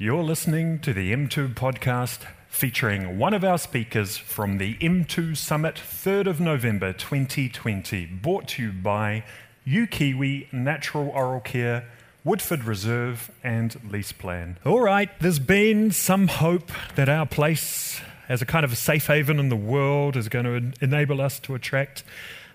You're 0.00 0.22
listening 0.22 0.78
to 0.82 0.92
the 0.92 1.12
M2 1.12 1.54
podcast 1.54 2.20
featuring 2.46 3.18
one 3.18 3.34
of 3.34 3.42
our 3.42 3.58
speakers 3.58 4.16
from 4.16 4.58
the 4.58 4.76
M2 4.76 5.36
Summit, 5.36 5.74
3rd 5.74 6.28
of 6.28 6.40
November 6.40 6.92
2020, 6.92 8.06
brought 8.06 8.46
to 8.50 8.62
you 8.62 8.70
by 8.70 9.24
UKiwi 9.66 10.52
Natural 10.52 11.08
Oral 11.08 11.40
Care, 11.40 11.90
Woodford 12.22 12.62
Reserve, 12.62 13.32
and 13.42 13.76
Lease 13.90 14.12
Plan. 14.12 14.58
All 14.64 14.78
right, 14.78 15.10
there's 15.18 15.40
been 15.40 15.90
some 15.90 16.28
hope 16.28 16.70
that 16.94 17.08
our 17.08 17.26
place 17.26 18.00
as 18.28 18.40
a 18.40 18.46
kind 18.46 18.64
of 18.64 18.74
a 18.74 18.76
safe 18.76 19.08
haven 19.08 19.40
in 19.40 19.48
the 19.48 19.56
world 19.56 20.16
is 20.16 20.28
going 20.28 20.44
to 20.44 20.72
enable 20.80 21.20
us 21.20 21.40
to 21.40 21.56
attract 21.56 22.04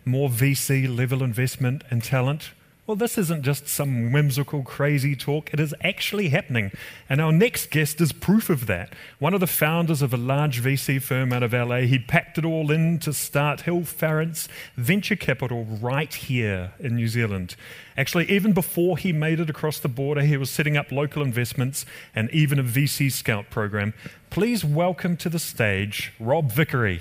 more 0.06 0.30
VC 0.30 0.88
level 0.88 1.22
investment 1.22 1.84
and 1.92 2.02
talent. 2.02 2.52
Well, 2.86 2.98
this 2.98 3.18
isn't 3.18 3.44
just 3.44 3.70
some 3.70 4.12
whimsical, 4.12 4.62
crazy 4.62 5.16
talk. 5.16 5.54
It 5.54 5.60
is 5.62 5.74
actually 5.86 6.30
happening. 6.30 6.74
And 7.08 7.22
our 7.22 7.32
next 7.32 7.72
guest 7.72 8.02
is 8.02 8.12
proof 8.12 8.50
of 8.50 8.66
that. 8.68 8.94
One 9.20 9.34
of 9.34 9.40
the 9.40 9.48
founders 9.48 10.02
of 10.02 10.14
a 10.14 10.18
large 10.18 10.62
VC 10.62 11.02
firm 11.02 11.32
out 11.32 11.44
of 11.44 11.54
LA, 11.54 11.84
he 11.84 11.98
packed 11.98 12.38
it 12.38 12.44
all 12.44 12.72
in 12.72 13.00
to 13.00 13.14
start 13.14 13.62
Hillfarrance 13.62 14.50
Venture 14.76 15.16
Capital 15.16 15.64
right 15.64 16.14
here 16.14 16.74
in 16.78 16.98
New 16.98 17.08
Zealand. 17.08 17.56
Actually, 17.96 18.30
even 18.30 18.52
before 18.52 18.98
he 18.98 19.14
made 19.14 19.40
it 19.40 19.50
across 19.50 19.80
the 19.80 19.88
border, 19.88 20.22
he 20.22 20.36
was 20.36 20.52
setting 20.52 20.76
up 20.76 20.92
local 20.92 21.24
investments 21.24 21.86
and 22.14 22.30
even 22.32 22.60
a 22.60 22.64
VC 22.64 23.10
scout 23.10 23.50
program. 23.50 23.94
Please 24.30 24.66
welcome 24.66 25.16
to 25.16 25.30
the 25.30 25.40
stage 25.40 26.12
Rob 26.20 26.52
Vickery. 26.52 27.00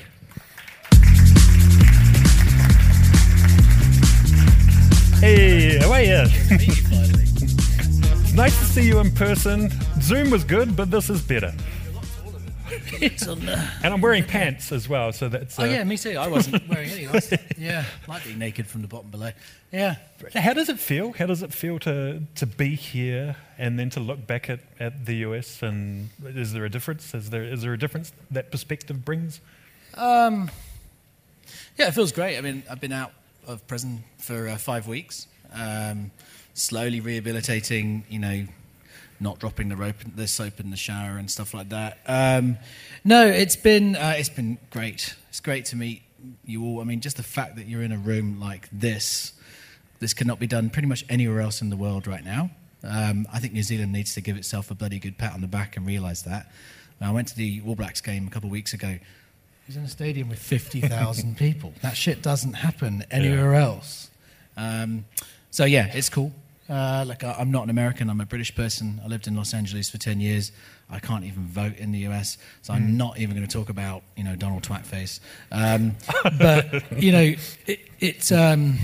Hey, 5.23 5.79
how 5.79 5.93
are 5.93 6.03
you? 6.03 6.25
it's 6.51 8.33
nice 8.35 8.59
to 8.59 8.65
see 8.65 8.89
you 8.89 8.99
in 8.99 9.13
person. 9.13 9.71
Zoom 10.01 10.31
was 10.31 10.43
good, 10.43 10.75
but 10.75 10.91
this 10.91 11.09
is 11.09 11.23
better. 11.23 11.55
and 13.01 13.95
I'm 13.95 14.01
wearing 14.01 14.25
pants 14.25 14.73
as 14.73 14.89
well, 14.89 15.13
so 15.13 15.29
that's. 15.29 15.61
Uh, 15.61 15.63
oh 15.63 15.67
yeah, 15.67 15.85
me 15.85 15.97
too. 15.97 16.17
I 16.19 16.27
wasn't 16.27 16.69
wearing 16.69 16.91
any. 16.91 17.09
yeah, 17.57 17.85
might 18.09 18.25
be 18.25 18.35
naked 18.35 18.67
from 18.67 18.83
the 18.83 18.89
bottom 18.89 19.13
below. 19.13 19.31
Yeah. 19.71 19.95
How 20.35 20.55
does 20.55 20.69
it 20.69 20.81
feel? 20.81 21.13
How 21.13 21.27
does 21.27 21.45
it 21.45 21.53
feel 21.55 21.79
to 21.79 22.23
to 22.35 22.45
be 22.45 22.75
here 22.75 23.37
and 23.59 23.79
then 23.79 23.91
to 23.91 24.01
look 24.01 24.27
back 24.27 24.51
at, 24.51 24.59
at 24.81 25.07
the 25.07 25.15
US? 25.19 25.63
And 25.63 26.11
is 26.25 26.53
there 26.53 26.65
a 26.65 26.69
difference? 26.69 27.15
Is 27.15 27.31
there 27.31 27.45
is 27.45 27.63
there 27.63 27.73
a 27.73 27.79
difference 27.79 28.13
that 28.33 28.51
perspective 28.51 29.05
brings? 29.05 29.41
Um, 29.95 30.51
yeah, 31.79 31.87
it 31.87 31.95
feels 31.95 32.11
great. 32.11 32.39
I 32.39 32.41
mean, 32.41 32.65
I've 32.69 32.81
been 32.81 32.91
out 32.91 33.13
of 33.47 33.67
prison 33.67 34.05
for 34.19 34.49
uh, 34.49 34.57
five 34.57 34.87
weeks, 34.87 35.27
um, 35.55 36.11
slowly 36.55 37.01
rehabilitating, 37.01 38.05
you 38.09 38.19
know, 38.19 38.47
not 39.21 39.39
dropping 39.39 39.69
the 39.69 39.77
rope, 39.77 39.97
the 40.17 40.27
soap 40.27 40.61
in 40.61 40.71
the 40.71 40.77
shower 40.77 41.17
and 41.17 41.31
stuff 41.31 41.55
like 41.55 41.69
that. 41.69 41.99
Um, 42.07 42.59
no, 43.05 43.27
it's 43.27 43.57
been 43.57 43.97
uh, 43.97 44.15
it's 44.17 44.29
been 44.29 44.59
great. 44.71 45.15
It's 45.29 45.41
great 45.41 45.65
to 45.67 45.77
meet 45.77 46.03
you 46.45 46.65
all. 46.65 46.81
I 46.81 46.85
mean, 46.85 47.01
just 47.01 47.17
the 47.17 47.23
fact 47.23 47.57
that 47.57 47.67
you're 47.67 47.83
in 47.83 47.93
a 47.93 47.99
room 47.99 48.41
like 48.41 48.69
this, 48.71 49.33
this 50.01 50.15
cannot 50.15 50.39
be 50.39 50.47
done 50.47 50.71
pretty 50.71 50.89
much 50.89 51.05
anywhere 51.09 51.41
else 51.41 51.63
in 51.63 51.71
the 51.71 51.77
world 51.77 52.07
right 52.07 52.25
now. 52.25 52.51
Um, 52.85 53.27
I 53.33 53.39
think 53.39 53.53
New 53.53 53.63
Zealand 53.63 53.93
needs 53.93 54.15
to 54.15 54.21
give 54.21 54.37
itself 54.37 54.71
a 54.71 54.75
bloody 54.75 54.99
good 54.99 55.17
pat 55.17 55.35
on 55.35 55.41
the 55.41 55.47
back 55.47 55.77
and 55.77 55.87
realise 55.87 56.23
that. 56.23 56.51
I 57.01 57.11
went 57.11 57.29
to 57.29 57.37
the 57.37 57.61
All 57.67 57.75
Blacks 57.75 58.01
game 58.01 58.29
a 58.29 58.31
couple 58.31 58.47
of 58.47 58.53
weeks 58.53 58.75
ago 58.75 58.99
He's 59.67 59.77
in 59.77 59.85
a 59.85 59.89
stadium 59.89 60.29
with 60.29 60.39
50,000 60.39 61.37
people. 61.39 61.73
That 61.83 61.97
shit 61.97 62.23
doesn't 62.23 62.55
happen 62.55 63.05
anywhere 63.11 63.53
yeah. 63.53 63.63
else. 63.63 64.11
Um, 64.57 65.05
so, 65.51 65.65
yeah, 65.65 65.87
it's 65.95 66.09
cool. 66.09 66.33
Uh, 66.69 67.05
like, 67.07 67.23
I, 67.23 67.41
am 67.41 67.51
not 67.51 67.65
an 67.65 67.71
American, 67.71 68.11
I'm 68.11 68.21
a 68.21 68.27
British 68.27 68.55
person. 68.55 69.01
I 69.05 69.09
lived 69.09 69.27
in 69.27 69.37
Los 69.37 69.55
Angeles 69.55 69.91
for 69.91 69.99
10 69.99 70.21
years. 70.21 70.53
I 70.91 70.99
can't 70.99 71.25
even 71.25 71.45
vote 71.45 71.77
in 71.77 71.93
the 71.93 72.01
US, 72.09 72.39
so 72.63 72.73
I'm 72.75 72.89
mm. 72.89 72.97
not 72.97 73.19
even 73.19 73.37
going 73.37 73.47
to 73.47 73.53
talk 73.53 73.69
about, 73.69 74.03
you 74.17 74.25
know, 74.25 74.37
Donald 74.37 74.63
Twatface. 74.63 75.21
Um, 75.51 75.97
but, 76.39 77.01
you 77.03 77.13
know, 77.13 77.35
it, 77.67 77.81
it's, 78.01 78.33
um, 78.33 78.79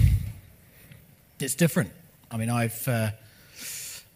it's 1.40 1.54
different. 1.54 1.90
I 2.30 2.36
mean, 2.36 2.50
I've. 2.50 2.86
Uh, 2.86 3.10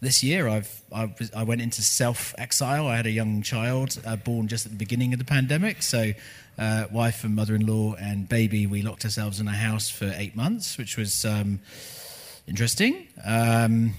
this 0.03 0.23
year 0.23 0.47
I've, 0.47 0.81
I, 0.91 1.05
was, 1.17 1.31
I, 1.33 1.43
went 1.43 1.61
into 1.61 1.81
self 1.81 2.35
exile. 2.37 2.87
I 2.87 2.95
had 2.95 3.05
a 3.05 3.11
young 3.11 3.41
child 3.41 3.99
uh, 4.05 4.15
born 4.15 4.47
just 4.47 4.65
at 4.65 4.71
the 4.71 4.77
beginning 4.77 5.13
of 5.13 5.19
the 5.19 5.25
pandemic. 5.25 5.81
So 5.81 6.11
uh, 6.59 6.85
wife 6.91 7.23
and 7.23 7.35
mother-in-law 7.35 7.95
and 7.95 8.29
baby, 8.29 8.67
we 8.67 8.81
locked 8.81 9.05
ourselves 9.05 9.39
in 9.39 9.47
a 9.47 9.51
house 9.51 9.89
for 9.89 10.13
eight 10.15 10.35
months, 10.35 10.77
which 10.77 10.97
was 10.97 11.25
um, 11.25 11.59
interesting. 12.47 13.07
Um, 13.25 13.95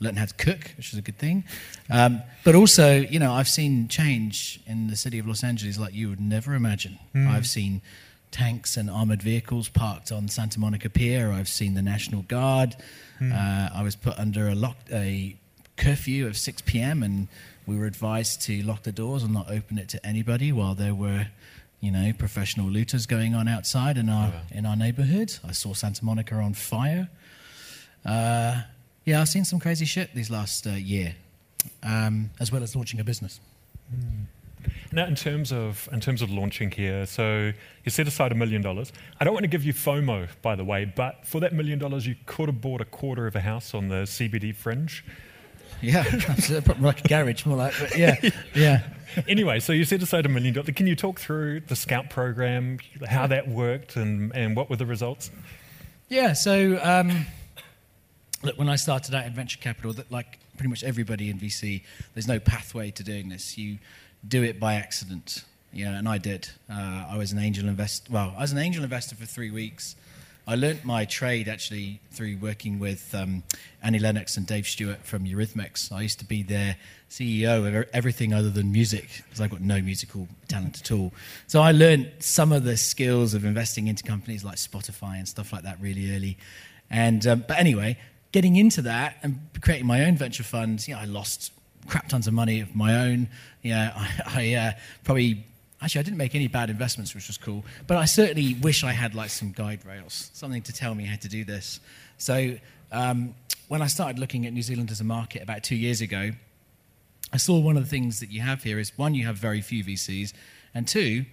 learned 0.00 0.18
how 0.18 0.24
to 0.24 0.34
cook, 0.34 0.72
which 0.76 0.90
was 0.90 0.98
a 0.98 1.02
good 1.02 1.18
thing. 1.18 1.44
Um, 1.88 2.22
but 2.44 2.54
also, 2.54 2.96
you 2.96 3.18
know, 3.18 3.32
I've 3.32 3.48
seen 3.48 3.86
change 3.88 4.60
in 4.66 4.88
the 4.88 4.96
city 4.96 5.18
of 5.18 5.26
Los 5.26 5.44
Angeles 5.44 5.78
like 5.78 5.94
you 5.94 6.08
would 6.08 6.20
never 6.20 6.54
imagine. 6.54 6.98
Mm. 7.14 7.28
I've 7.28 7.46
seen 7.46 7.82
tanks 8.32 8.76
and 8.76 8.90
armored 8.90 9.22
vehicles 9.22 9.68
parked 9.68 10.10
on 10.10 10.26
Santa 10.26 10.58
Monica 10.58 10.90
Pier. 10.90 11.30
I've 11.30 11.48
seen 11.48 11.74
the 11.74 11.82
National 11.82 12.22
Guard. 12.22 12.74
Mm. 13.20 13.32
Uh, 13.32 13.70
I 13.74 13.82
was 13.82 13.94
put 13.94 14.18
under 14.18 14.48
a 14.48 14.54
lock, 14.54 14.76
a 14.90 15.36
curfew 15.76 16.26
of 16.26 16.36
6 16.36 16.62
p.m. 16.62 17.02
and 17.02 17.28
we 17.66 17.76
were 17.76 17.86
advised 17.86 18.42
to 18.42 18.62
lock 18.62 18.82
the 18.82 18.92
doors 18.92 19.22
and 19.22 19.32
not 19.32 19.50
open 19.50 19.78
it 19.78 19.88
to 19.90 20.06
anybody 20.06 20.52
while 20.52 20.74
there 20.74 20.94
were 20.94 21.28
you 21.82 21.90
know, 21.90 22.12
professional 22.16 22.68
looters 22.68 23.06
going 23.06 23.34
on 23.34 23.48
outside 23.48 23.98
in 23.98 24.08
our 24.08 24.28
yeah. 24.28 24.58
in 24.58 24.64
our 24.64 24.76
neighborhood. 24.76 25.34
I 25.44 25.50
saw 25.50 25.74
Santa 25.74 26.04
Monica 26.04 26.36
on 26.36 26.54
fire. 26.54 27.10
Uh, 28.04 28.62
yeah, 29.04 29.20
I've 29.20 29.28
seen 29.28 29.44
some 29.44 29.58
crazy 29.58 29.84
shit 29.84 30.14
these 30.14 30.30
last 30.30 30.66
uh, 30.66 30.70
year, 30.70 31.16
um, 31.82 32.30
as 32.38 32.52
well 32.52 32.62
as 32.62 32.76
launching 32.76 33.00
a 33.00 33.04
business. 33.04 33.40
Mm. 33.92 34.26
Now, 34.92 35.06
in 35.06 35.16
terms 35.16 35.52
of 35.52 35.88
in 35.92 36.00
terms 36.00 36.22
of 36.22 36.30
launching 36.30 36.70
here, 36.70 37.04
so 37.04 37.52
you 37.84 37.90
set 37.90 38.06
aside 38.06 38.30
a 38.30 38.36
million 38.36 38.62
dollars. 38.62 38.92
I 39.18 39.24
don't 39.24 39.34
want 39.34 39.42
to 39.42 39.48
give 39.48 39.64
you 39.64 39.74
FOMO, 39.74 40.28
by 40.40 40.54
the 40.54 40.64
way, 40.64 40.84
but 40.84 41.26
for 41.26 41.40
that 41.40 41.52
million 41.52 41.80
dollars, 41.80 42.06
you 42.06 42.14
could 42.26 42.48
have 42.48 42.60
bought 42.60 42.80
a 42.80 42.84
quarter 42.84 43.26
of 43.26 43.34
a 43.34 43.40
house 43.40 43.74
on 43.74 43.88
the 43.88 44.04
CBD 44.04 44.54
fringe. 44.54 45.04
Yeah, 45.82 46.04
like 46.80 47.04
a 47.04 47.08
garage, 47.08 47.44
more 47.44 47.56
like. 47.56 47.74
But 47.78 47.98
yeah, 47.98 48.16
yeah. 48.54 48.82
anyway, 49.28 49.60
so 49.60 49.72
you 49.72 49.84
set 49.84 50.02
aside 50.02 50.24
a 50.24 50.28
million 50.28 50.54
dollars. 50.54 50.70
Can 50.74 50.86
you 50.86 50.96
talk 50.96 51.18
through 51.18 51.60
the 51.60 51.76
Scout 51.76 52.08
program, 52.08 52.78
how 53.06 53.26
that 53.26 53.48
worked, 53.48 53.96
and, 53.96 54.34
and 54.34 54.56
what 54.56 54.70
were 54.70 54.76
the 54.76 54.86
results? 54.86 55.30
Yeah, 56.08 56.34
so 56.34 56.78
um, 56.82 57.26
look, 58.42 58.58
when 58.58 58.68
I 58.68 58.76
started 58.76 59.14
out 59.14 59.26
in 59.26 59.32
venture 59.34 59.58
capital, 59.58 59.92
that 59.94 60.10
like 60.10 60.38
pretty 60.56 60.68
much 60.68 60.84
everybody 60.84 61.30
in 61.30 61.38
VC, 61.38 61.82
there's 62.14 62.28
no 62.28 62.38
pathway 62.38 62.90
to 62.92 63.02
doing 63.02 63.28
this. 63.28 63.58
You 63.58 63.78
do 64.26 64.42
it 64.42 64.60
by 64.60 64.74
accident. 64.74 65.44
Yeah, 65.72 65.96
and 65.96 66.08
I 66.08 66.18
did. 66.18 66.48
Uh, 66.70 67.06
I 67.10 67.16
was 67.16 67.32
an 67.32 67.38
angel 67.38 67.66
investor. 67.66 68.12
Well, 68.12 68.34
I 68.36 68.42
was 68.42 68.52
an 68.52 68.58
angel 68.58 68.84
investor 68.84 69.16
for 69.16 69.26
three 69.26 69.50
weeks. 69.50 69.96
I 70.46 70.56
learnt 70.56 70.84
my 70.84 71.04
trade 71.04 71.46
actually 71.46 72.00
through 72.10 72.36
working 72.38 72.80
with 72.80 73.14
um, 73.14 73.44
Annie 73.80 74.00
Lennox 74.00 74.36
and 74.36 74.44
Dave 74.44 74.66
Stewart 74.66 74.98
from 75.04 75.24
Eurythmics. 75.24 75.92
I 75.92 76.02
used 76.02 76.18
to 76.18 76.24
be 76.24 76.42
their 76.42 76.76
CEO 77.08 77.66
of 77.66 77.88
everything 77.92 78.34
other 78.34 78.50
than 78.50 78.72
music 78.72 79.22
because 79.24 79.40
I've 79.40 79.50
got 79.50 79.60
no 79.60 79.80
musical 79.80 80.26
talent 80.48 80.80
at 80.80 80.90
all. 80.90 81.12
So 81.46 81.60
I 81.60 81.70
learned 81.70 82.10
some 82.18 82.50
of 82.50 82.64
the 82.64 82.76
skills 82.76 83.34
of 83.34 83.44
investing 83.44 83.86
into 83.86 84.02
companies 84.02 84.42
like 84.42 84.56
Spotify 84.56 85.18
and 85.18 85.28
stuff 85.28 85.52
like 85.52 85.62
that 85.62 85.80
really 85.80 86.14
early. 86.14 86.36
And 86.90 87.24
um, 87.26 87.44
but 87.46 87.58
anyway, 87.58 87.96
getting 88.32 88.56
into 88.56 88.82
that 88.82 89.18
and 89.22 89.38
creating 89.60 89.86
my 89.86 90.04
own 90.04 90.16
venture 90.16 90.42
funds, 90.42 90.88
you 90.88 90.94
know, 90.94 91.00
I 91.00 91.04
lost 91.04 91.52
crap 91.86 92.08
tons 92.08 92.26
of 92.26 92.34
money 92.34 92.60
of 92.60 92.74
my 92.74 93.06
own. 93.06 93.28
Yeah, 93.62 93.92
I, 94.26 94.26
I 94.26 94.54
uh, 94.54 94.72
probably 95.04 95.44
Actually, 95.82 95.98
I 95.98 96.02
didn't 96.04 96.18
make 96.18 96.34
any 96.34 96.46
bad 96.46 96.70
investments, 96.70 97.14
which 97.14 97.26
was 97.26 97.36
cool. 97.36 97.64
But 97.86 97.96
I 97.96 98.04
certainly 98.04 98.54
wish 98.54 98.84
I 98.84 98.92
had 98.92 99.14
like 99.14 99.30
some 99.30 99.50
guide 99.50 99.84
rails, 99.84 100.30
something 100.32 100.62
to 100.62 100.72
tell 100.72 100.94
me 100.94 101.04
how 101.04 101.16
to 101.16 101.28
do 101.28 101.44
this. 101.44 101.80
So 102.18 102.56
um, 102.92 103.34
when 103.68 103.82
I 103.82 103.88
started 103.88 104.18
looking 104.18 104.46
at 104.46 104.52
New 104.52 104.62
Zealand 104.62 104.90
as 104.90 105.00
a 105.00 105.04
market 105.04 105.42
about 105.42 105.64
two 105.64 105.76
years 105.76 106.00
ago, 106.00 106.30
I 107.32 107.36
saw 107.36 107.58
one 107.58 107.76
of 107.76 107.82
the 107.82 107.88
things 107.88 108.20
that 108.20 108.30
you 108.30 108.42
have 108.42 108.62
here 108.62 108.78
is 108.78 108.96
one, 108.96 109.14
you 109.14 109.26
have 109.26 109.36
very 109.36 109.60
few 109.60 109.82
VCs, 109.82 110.32
and 110.74 110.86
two, 110.86 111.24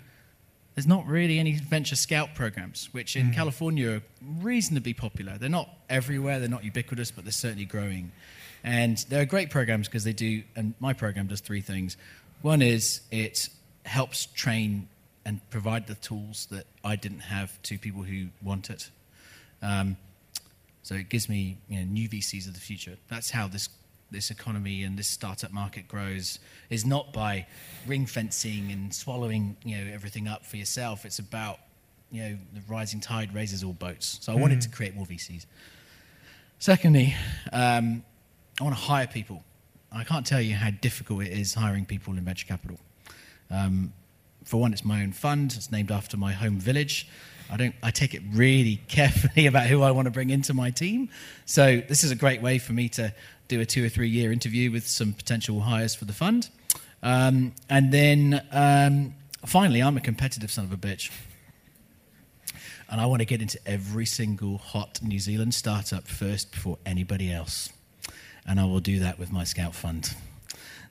there's 0.74 0.88
not 0.88 1.06
really 1.06 1.40
any 1.40 1.56
venture 1.56 1.98
scout 1.98 2.36
programs, 2.36 2.90
which 2.94 3.18
in 3.18 3.32
mm. 3.32 3.36
California 3.36 3.98
are 3.98 4.02
reasonably 4.40 4.94
popular. 4.94 5.38
They're 5.38 5.50
not 5.50 5.70
everywhere, 5.90 6.40
they're 6.40 6.48
not 6.48 6.64
ubiquitous, 6.64 7.12
but 7.12 7.26
they're 7.26 7.34
certainly 7.34 7.66
growing. 7.66 8.14
And 8.64 8.98
they're 9.10 9.26
great 9.26 9.50
programs 9.50 9.88
because 9.88 10.06
they 10.06 10.14
do, 10.14 10.44
and 10.56 10.74
my 10.80 10.94
program 10.94 11.28
does 11.28 11.42
three 11.42 11.62
things. 11.62 11.98
One 12.42 12.62
is 12.62 13.02
it 13.12 13.50
helps 13.90 14.28
train 14.28 14.88
and 15.26 15.42
provide 15.50 15.88
the 15.88 15.96
tools 15.96 16.48
that 16.52 16.66
I 16.84 16.96
didn't 16.96 17.20
have 17.20 17.62
to 17.64 17.78
people 17.78 18.04
who 18.04 18.28
want 18.42 18.70
it. 18.70 18.90
Um, 19.62 19.98
so 20.84 20.96
it 20.96 21.10
gives 21.10 21.28
me 21.28 21.58
you 21.68 21.80
know, 21.80 21.86
new 21.86 22.08
VCs 22.08 22.48
of 22.48 22.54
the 22.54 22.60
future. 22.60 22.96
That's 23.10 23.32
how 23.32 23.48
this 23.48 23.70
this 24.12 24.32
economy 24.32 24.84
and 24.84 24.98
this 24.98 25.08
startup 25.08 25.52
market 25.52 25.88
grows. 25.88 26.40
Is 26.70 26.86
not 26.86 27.14
by 27.14 27.46
ring 27.86 28.06
fencing 28.06 28.72
and 28.72 28.94
swallowing 28.94 29.56
you 29.64 29.78
know 29.78 29.94
everything 29.94 30.28
up 30.28 30.46
for 30.46 30.58
yourself. 30.58 31.06
It's 31.06 31.20
about 31.20 31.60
you 32.12 32.22
know 32.24 32.38
the 32.54 32.62
rising 32.68 33.00
tide 33.00 33.36
raises 33.36 33.64
all 33.64 33.74
boats. 33.74 34.18
So 34.22 34.32
I 34.32 34.36
mm. 34.36 34.42
wanted 34.42 34.62
to 34.62 34.70
create 34.70 34.96
more 34.96 35.06
VCs. 35.06 35.46
Secondly, 36.60 37.16
um, 37.54 38.04
I 38.60 38.64
want 38.64 38.76
to 38.76 38.82
hire 38.82 39.08
people 39.08 39.44
I 39.92 40.04
can't 40.04 40.26
tell 40.26 40.42
you 40.42 40.56
how 40.56 40.70
difficult 40.70 41.24
it 41.24 41.32
is 41.32 41.54
hiring 41.54 41.86
people 41.86 42.14
in 42.14 42.20
venture 42.22 42.46
capital. 42.46 42.78
Um, 43.52 43.94
for 44.44 44.60
one, 44.60 44.74
it's 44.74 44.86
my 44.86 45.04
own 45.04 45.12
fund. 45.12 45.54
It's 45.56 45.72
named 45.72 45.92
after 45.92 46.18
my 46.18 46.32
home 46.32 46.58
village. 46.58 47.08
I 47.52 47.58
don't. 47.58 47.76
I 47.82 47.92
take 47.92 48.14
it 48.14 48.22
really 48.32 48.78
carefully 48.88 49.48
about 49.48 49.68
who 49.68 49.82
I 49.82 49.92
want 49.92 50.06
to 50.06 50.12
bring 50.12 50.30
into 50.30 50.54
my 50.54 50.70
team. 50.72 51.10
So 51.46 51.82
this 51.88 52.04
is 52.04 52.12
a 52.12 52.16
great 52.16 52.42
way 52.42 52.60
for 52.60 52.74
me 52.74 52.90
to 52.90 53.14
do 53.48 53.60
a 53.60 53.66
two 53.66 53.86
or 53.86 53.90
three 53.90 54.10
year 54.10 54.32
interview 54.32 54.72
with 54.72 54.88
some 54.88 55.14
potential 55.14 55.62
hires 55.62 55.96
for 55.96 56.06
the 56.06 56.14
fund, 56.14 56.50
um, 57.02 57.54
and 57.70 57.92
then 57.92 58.46
um, 58.52 59.16
finally, 59.46 59.82
I'm 59.82 59.98
a 59.98 60.02
competitive 60.02 60.52
son 60.52 60.66
of 60.66 60.72
a 60.72 60.78
bitch, 60.78 61.12
and 62.90 63.02
I 63.02 63.08
want 63.08 63.22
to 63.22 63.26
get 63.26 63.42
into 63.42 63.60
every 63.66 64.06
single 64.06 64.60
hot 64.60 65.00
New 65.02 65.20
Zealand 65.20 65.56
startup 65.56 66.08
first 66.08 66.52
before 66.52 66.78
anybody 66.86 67.32
else, 67.32 67.70
and 68.46 68.60
I 68.60 68.66
will 68.66 68.82
do 68.82 69.00
that 69.00 69.18
with 69.18 69.32
my 69.32 69.44
Scout 69.44 69.74
fund. 69.74 70.16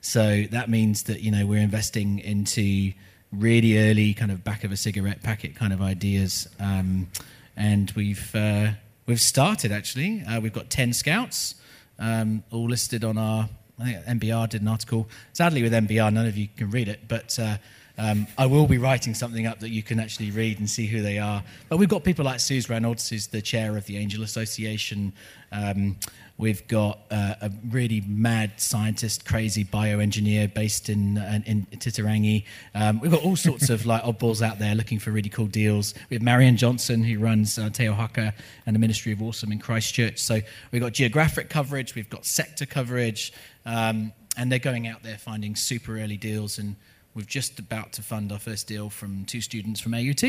So 0.01 0.43
that 0.51 0.69
means 0.69 1.03
that 1.03 1.21
you 1.21 1.31
know 1.31 1.45
we're 1.45 1.61
investing 1.61 2.19
into 2.19 2.93
really 3.31 3.77
early 3.77 4.13
kind 4.13 4.31
of 4.31 4.43
back 4.43 4.63
of 4.63 4.71
a 4.71 4.77
cigarette 4.77 5.21
packet 5.23 5.55
kind 5.55 5.73
of 5.73 5.81
ideas. 5.81 6.47
Um, 6.59 7.07
and 7.55 7.91
we've, 7.91 8.33
uh, 8.35 8.71
we've 9.05 9.21
started 9.21 9.71
actually. 9.71 10.23
Uh, 10.23 10.39
we've 10.39 10.53
got 10.53 10.69
10 10.69 10.93
scouts, 10.93 11.55
um, 11.99 12.43
all 12.51 12.67
listed 12.67 13.03
on 13.03 13.17
our, 13.17 13.49
I 13.79 13.83
think 13.83 14.21
NBR 14.21 14.49
did 14.49 14.61
an 14.61 14.67
article. 14.67 15.07
Sadly, 15.33 15.61
with 15.61 15.73
NBR, 15.73 16.11
none 16.13 16.25
of 16.25 16.37
you 16.37 16.47
can 16.55 16.71
read 16.71 16.87
it, 16.87 17.07
but 17.07 17.37
uh, 17.37 17.57
um, 17.99 18.27
I 18.37 18.45
will 18.45 18.65
be 18.65 18.77
writing 18.77 19.13
something 19.13 19.45
up 19.45 19.59
that 19.59 19.69
you 19.69 19.83
can 19.83 19.99
actually 19.99 20.31
read 20.31 20.57
and 20.59 20.69
see 20.69 20.87
who 20.87 21.01
they 21.01 21.19
are. 21.19 21.43
But 21.67 21.77
we've 21.77 21.89
got 21.89 22.05
people 22.05 22.23
like 22.23 22.39
Suse 22.39 22.69
Reynolds, 22.69 23.09
who's 23.09 23.27
the 23.27 23.41
chair 23.41 23.75
of 23.75 23.85
the 23.87 23.97
Angel 23.97 24.23
Association. 24.23 25.11
Um, 25.51 25.97
we've 26.37 26.65
got 26.69 26.99
uh, 27.11 27.35
a 27.41 27.51
really 27.69 27.99
mad 28.07 28.53
scientist, 28.55 29.25
crazy 29.25 29.65
bioengineer 29.65 30.53
based 30.53 30.87
in, 30.87 31.17
uh, 31.17 31.41
in 31.45 31.65
Titirangi. 31.73 32.45
Um, 32.73 33.01
we've 33.01 33.11
got 33.11 33.21
all 33.21 33.35
sorts 33.35 33.69
of 33.69 33.85
like 33.85 34.01
oddballs 34.03 34.41
out 34.41 34.59
there 34.59 34.75
looking 34.75 34.97
for 34.97 35.11
really 35.11 35.27
cool 35.27 35.47
deals. 35.47 35.93
We 36.09 36.15
have 36.15 36.23
Marian 36.23 36.55
Johnson, 36.55 37.03
who 37.03 37.19
runs 37.19 37.59
uh, 37.59 37.69
Te 37.69 37.83
Ōhaka 37.83 38.33
and 38.65 38.73
the 38.73 38.79
Ministry 38.79 39.11
of 39.11 39.21
Awesome 39.21 39.51
in 39.51 39.59
Christchurch. 39.59 40.19
So 40.19 40.39
we've 40.71 40.81
got 40.81 40.93
geographic 40.93 41.49
coverage, 41.49 41.95
we've 41.95 42.09
got 42.09 42.25
sector 42.25 42.65
coverage, 42.65 43.33
um, 43.65 44.13
and 44.37 44.49
they're 44.49 44.57
going 44.57 44.87
out 44.87 45.03
there 45.03 45.17
finding 45.17 45.53
super 45.53 45.99
early 45.99 46.15
deals 46.15 46.59
and 46.59 46.77
we're 47.15 47.23
just 47.23 47.59
about 47.59 47.93
to 47.93 48.01
fund 48.01 48.31
our 48.31 48.39
first 48.39 48.67
deal 48.67 48.89
from 48.89 49.25
two 49.25 49.41
students 49.41 49.79
from 49.79 49.93
AUT. 49.93 50.23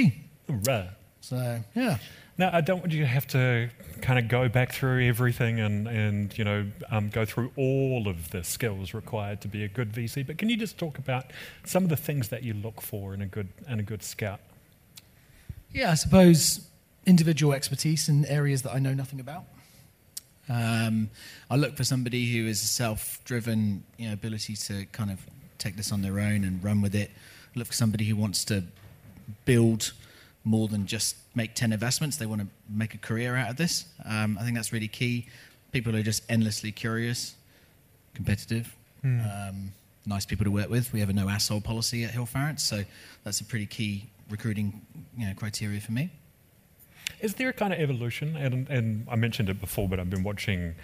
Right. 0.48 0.90
So, 1.20 1.60
yeah. 1.74 1.98
Now, 2.38 2.50
I 2.54 2.62
don't 2.62 2.80
want 2.80 2.92
you 2.92 3.00
to 3.00 3.06
have 3.06 3.26
to 3.28 3.68
kind 4.00 4.18
of 4.18 4.28
go 4.28 4.48
back 4.48 4.72
through 4.72 5.06
everything 5.06 5.60
and, 5.60 5.86
and 5.86 6.36
you 6.38 6.44
know, 6.44 6.66
um, 6.90 7.10
go 7.10 7.26
through 7.26 7.52
all 7.56 8.08
of 8.08 8.30
the 8.30 8.42
skills 8.42 8.94
required 8.94 9.42
to 9.42 9.48
be 9.48 9.62
a 9.62 9.68
good 9.68 9.92
VC, 9.92 10.26
but 10.26 10.38
can 10.38 10.48
you 10.48 10.56
just 10.56 10.78
talk 10.78 10.96
about 10.96 11.26
some 11.64 11.82
of 11.82 11.90
the 11.90 11.96
things 11.96 12.28
that 12.28 12.42
you 12.42 12.54
look 12.54 12.80
for 12.80 13.12
in 13.12 13.20
a 13.20 13.26
good, 13.26 13.48
in 13.68 13.78
a 13.78 13.82
good 13.82 14.02
scout? 14.02 14.40
Yeah, 15.70 15.90
I 15.90 15.94
suppose 15.94 16.66
individual 17.04 17.52
expertise 17.52 18.08
in 18.08 18.24
areas 18.24 18.62
that 18.62 18.72
I 18.72 18.78
know 18.78 18.94
nothing 18.94 19.20
about. 19.20 19.44
Um, 20.48 21.10
I 21.50 21.56
look 21.56 21.76
for 21.76 21.84
somebody 21.84 22.32
who 22.32 22.46
is 22.46 22.62
a 22.62 22.66
self-driven, 22.66 23.84
you 23.98 24.08
know, 24.08 24.14
ability 24.14 24.56
to 24.56 24.86
kind 24.86 25.10
of 25.10 25.20
take 25.60 25.76
this 25.76 25.92
on 25.92 26.02
their 26.02 26.18
own 26.18 26.42
and 26.44 26.62
run 26.64 26.80
with 26.80 26.94
it. 26.94 27.10
Look 27.54 27.68
for 27.68 27.72
somebody 27.72 28.04
who 28.04 28.16
wants 28.16 28.44
to 28.46 28.64
build 29.44 29.92
more 30.44 30.68
than 30.68 30.86
just 30.86 31.16
make 31.34 31.54
10 31.54 31.72
investments. 31.72 32.16
They 32.16 32.26
want 32.26 32.40
to 32.40 32.46
make 32.68 32.94
a 32.94 32.98
career 32.98 33.36
out 33.36 33.50
of 33.50 33.56
this. 33.56 33.84
Um, 34.04 34.38
I 34.40 34.44
think 34.44 34.56
that's 34.56 34.72
really 34.72 34.88
key. 34.88 35.26
People 35.72 35.94
are 35.94 36.02
just 36.02 36.22
endlessly 36.28 36.72
curious, 36.72 37.34
competitive, 38.14 38.74
mm. 39.04 39.48
um, 39.48 39.72
nice 40.06 40.26
people 40.26 40.44
to 40.44 40.50
work 40.50 40.70
with. 40.70 40.92
We 40.92 41.00
have 41.00 41.10
a 41.10 41.12
no 41.12 41.28
asshole 41.28 41.60
policy 41.60 42.04
at 42.04 42.12
Hillfarrance, 42.12 42.60
so 42.60 42.82
that's 43.22 43.40
a 43.40 43.44
pretty 43.44 43.66
key 43.66 44.06
recruiting 44.28 44.80
you 45.16 45.26
know, 45.26 45.34
criteria 45.34 45.80
for 45.80 45.92
me. 45.92 46.10
Is 47.20 47.34
there 47.34 47.50
a 47.50 47.52
kind 47.52 47.72
of 47.72 47.78
evolution? 47.78 48.36
And, 48.36 48.68
and 48.68 49.06
I 49.10 49.16
mentioned 49.16 49.50
it 49.50 49.60
before, 49.60 49.88
but 49.88 50.00
I've 50.00 50.10
been 50.10 50.22
watching 50.22 50.74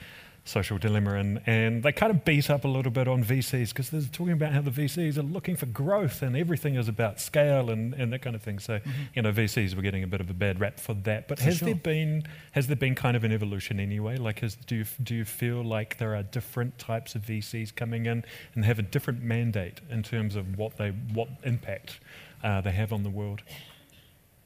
social 0.46 0.78
dilemma, 0.78 1.14
and, 1.14 1.40
and 1.44 1.82
they 1.82 1.92
kind 1.92 2.10
of 2.10 2.24
beat 2.24 2.48
up 2.48 2.64
a 2.64 2.68
little 2.68 2.92
bit 2.92 3.08
on 3.08 3.22
VCs 3.22 3.70
because 3.70 3.90
they're 3.90 4.00
talking 4.00 4.32
about 4.32 4.52
how 4.52 4.60
the 4.60 4.70
VCs 4.70 5.18
are 5.18 5.22
looking 5.22 5.56
for 5.56 5.66
growth 5.66 6.22
and 6.22 6.36
everything 6.36 6.76
is 6.76 6.88
about 6.88 7.20
scale 7.20 7.68
and, 7.68 7.92
and 7.94 8.12
that 8.12 8.22
kind 8.22 8.36
of 8.36 8.42
thing. 8.42 8.58
So, 8.60 8.78
mm-hmm. 8.78 8.90
you 9.14 9.22
know, 9.22 9.32
VCs 9.32 9.74
were 9.74 9.82
getting 9.82 10.04
a 10.04 10.06
bit 10.06 10.20
of 10.20 10.30
a 10.30 10.34
bad 10.34 10.60
rap 10.60 10.78
for 10.78 10.94
that. 10.94 11.26
But 11.28 11.38
for 11.38 11.44
has 11.44 11.58
sure. 11.58 11.66
there 11.66 11.74
been 11.74 12.22
has 12.52 12.68
there 12.68 12.76
been 12.76 12.94
kind 12.94 13.16
of 13.16 13.24
an 13.24 13.32
evolution 13.32 13.80
anyway? 13.80 14.16
Like, 14.16 14.40
has, 14.40 14.54
do 14.54 14.76
you 14.76 14.84
do 15.02 15.14
you 15.14 15.24
feel 15.24 15.62
like 15.64 15.98
there 15.98 16.14
are 16.14 16.22
different 16.22 16.78
types 16.78 17.14
of 17.14 17.22
VCs 17.22 17.74
coming 17.74 18.06
in 18.06 18.24
and 18.54 18.64
have 18.64 18.78
a 18.78 18.82
different 18.82 19.22
mandate 19.22 19.80
in 19.90 20.02
terms 20.02 20.36
of 20.36 20.56
what 20.56 20.76
they 20.76 20.90
what 20.90 21.28
impact 21.42 21.98
uh, 22.44 22.60
they 22.60 22.72
have 22.72 22.92
on 22.92 23.02
the 23.02 23.10
world? 23.10 23.42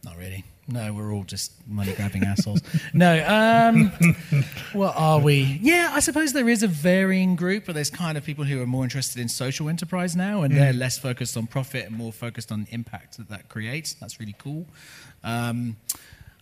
Not 0.02 0.17
really. 0.17 0.44
No, 0.67 0.93
we're 0.93 1.12
all 1.12 1.25
just 1.25 1.52
money 1.67 1.93
grabbing 1.94 2.23
assholes. 2.25 2.61
No, 2.94 3.25
um, 3.26 3.91
what 4.73 4.94
are 4.97 5.19
we? 5.19 5.58
Yeah, 5.61 5.91
I 5.93 6.00
suppose 6.00 6.32
there 6.32 6.49
is 6.49 6.62
a 6.62 6.69
varying 6.69 7.35
group, 7.35 7.64
but 7.67 7.75
there's 7.75 7.91
kind 7.91 8.17
of 8.17 8.25
people 8.25 8.44
who 8.44 8.62
are 8.62 8.67
more 8.67 8.85
interested 8.85 9.20
in 9.20 9.29
social 9.29 9.69
enterprise 9.69 10.14
now, 10.14 10.43
and 10.43 10.55
mm. 10.55 10.56
they're 10.56 10.73
less 10.73 10.97
focused 10.97 11.37
on 11.37 11.49
profit 11.49 11.87
and 11.87 11.97
more 11.97 12.12
focused 12.12 12.52
on 12.52 12.64
the 12.64 12.73
impact 12.73 13.17
that 13.17 13.29
that 13.31 13.49
creates. 13.49 13.94
That's 13.94 14.20
really 14.20 14.37
cool. 14.38 14.67
Um, 15.25 15.76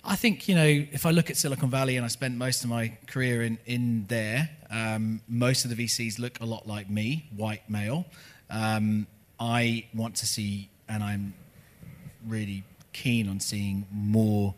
I 0.05 0.14
think, 0.14 0.46
you 0.46 0.55
know, 0.55 0.66
if 0.66 1.06
I 1.06 1.10
look 1.10 1.31
at 1.31 1.37
Silicon 1.37 1.70
Valley 1.70 1.96
and 1.96 2.05
I 2.05 2.08
spent 2.08 2.37
most 2.37 2.64
of 2.64 2.70
my 2.70 2.96
career 3.06 3.43
in, 3.43 3.58
in 3.66 4.06
there, 4.08 4.50
um, 4.70 5.20
most 5.28 5.64
of 5.64 5.75
the 5.75 5.84
VCs 5.84 6.19
look 6.19 6.40
a 6.40 6.46
lot 6.46 6.66
like 6.66 6.88
me, 6.88 7.28
white 7.34 7.69
male. 7.69 8.06
Um, 8.50 9.06
I 9.40 9.87
want 9.94 10.16
to 10.16 10.26
see, 10.26 10.70
and 10.88 11.02
I'm 11.02 11.34
really 12.26 12.64
keen 12.98 13.28
on 13.28 13.40
seeing 13.40 13.86
more 13.92 14.54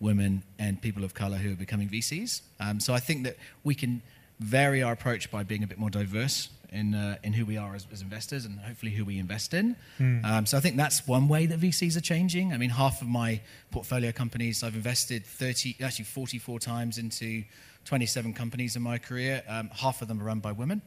women 0.00 0.42
and 0.58 0.80
people 0.80 1.04
of 1.04 1.14
color 1.14 1.36
who 1.36 1.52
are 1.52 1.56
becoming 1.56 1.88
VCs. 1.88 2.42
Um, 2.60 2.80
so 2.80 2.92
I 2.92 3.00
think 3.00 3.24
that 3.24 3.36
we 3.64 3.74
can 3.74 4.02
vary 4.40 4.82
our 4.82 4.92
approach 4.92 5.30
by 5.30 5.42
being 5.42 5.62
a 5.62 5.66
bit 5.66 5.78
more 5.78 5.90
diverse 5.90 6.48
in, 6.70 6.94
uh, 6.94 7.16
in 7.22 7.32
who 7.32 7.44
we 7.46 7.56
are 7.56 7.74
as, 7.74 7.86
as, 7.92 8.02
investors 8.02 8.44
and 8.44 8.58
hopefully 8.60 8.92
who 8.92 9.04
we 9.04 9.18
invest 9.18 9.54
in. 9.54 9.74
Mm. 9.98 10.24
Um, 10.24 10.46
so 10.46 10.56
I 10.56 10.60
think 10.60 10.76
that's 10.76 11.06
one 11.06 11.28
way 11.28 11.46
that 11.46 11.58
VCs 11.60 11.96
are 11.96 12.02
changing. 12.02 12.52
I 12.52 12.58
mean, 12.58 12.70
half 12.70 13.00
of 13.00 13.08
my 13.08 13.40
portfolio 13.70 14.12
companies, 14.12 14.62
I've 14.62 14.74
invested 14.74 15.24
30, 15.24 15.76
actually 15.82 16.04
44 16.04 16.60
times 16.60 16.98
into 16.98 17.44
27 17.84 18.34
companies 18.34 18.76
in 18.76 18.82
my 18.82 18.98
career. 18.98 19.42
Um, 19.48 19.70
half 19.72 20.02
of 20.02 20.08
them 20.08 20.20
are 20.20 20.24
run 20.24 20.40
by 20.40 20.52
women. 20.52 20.82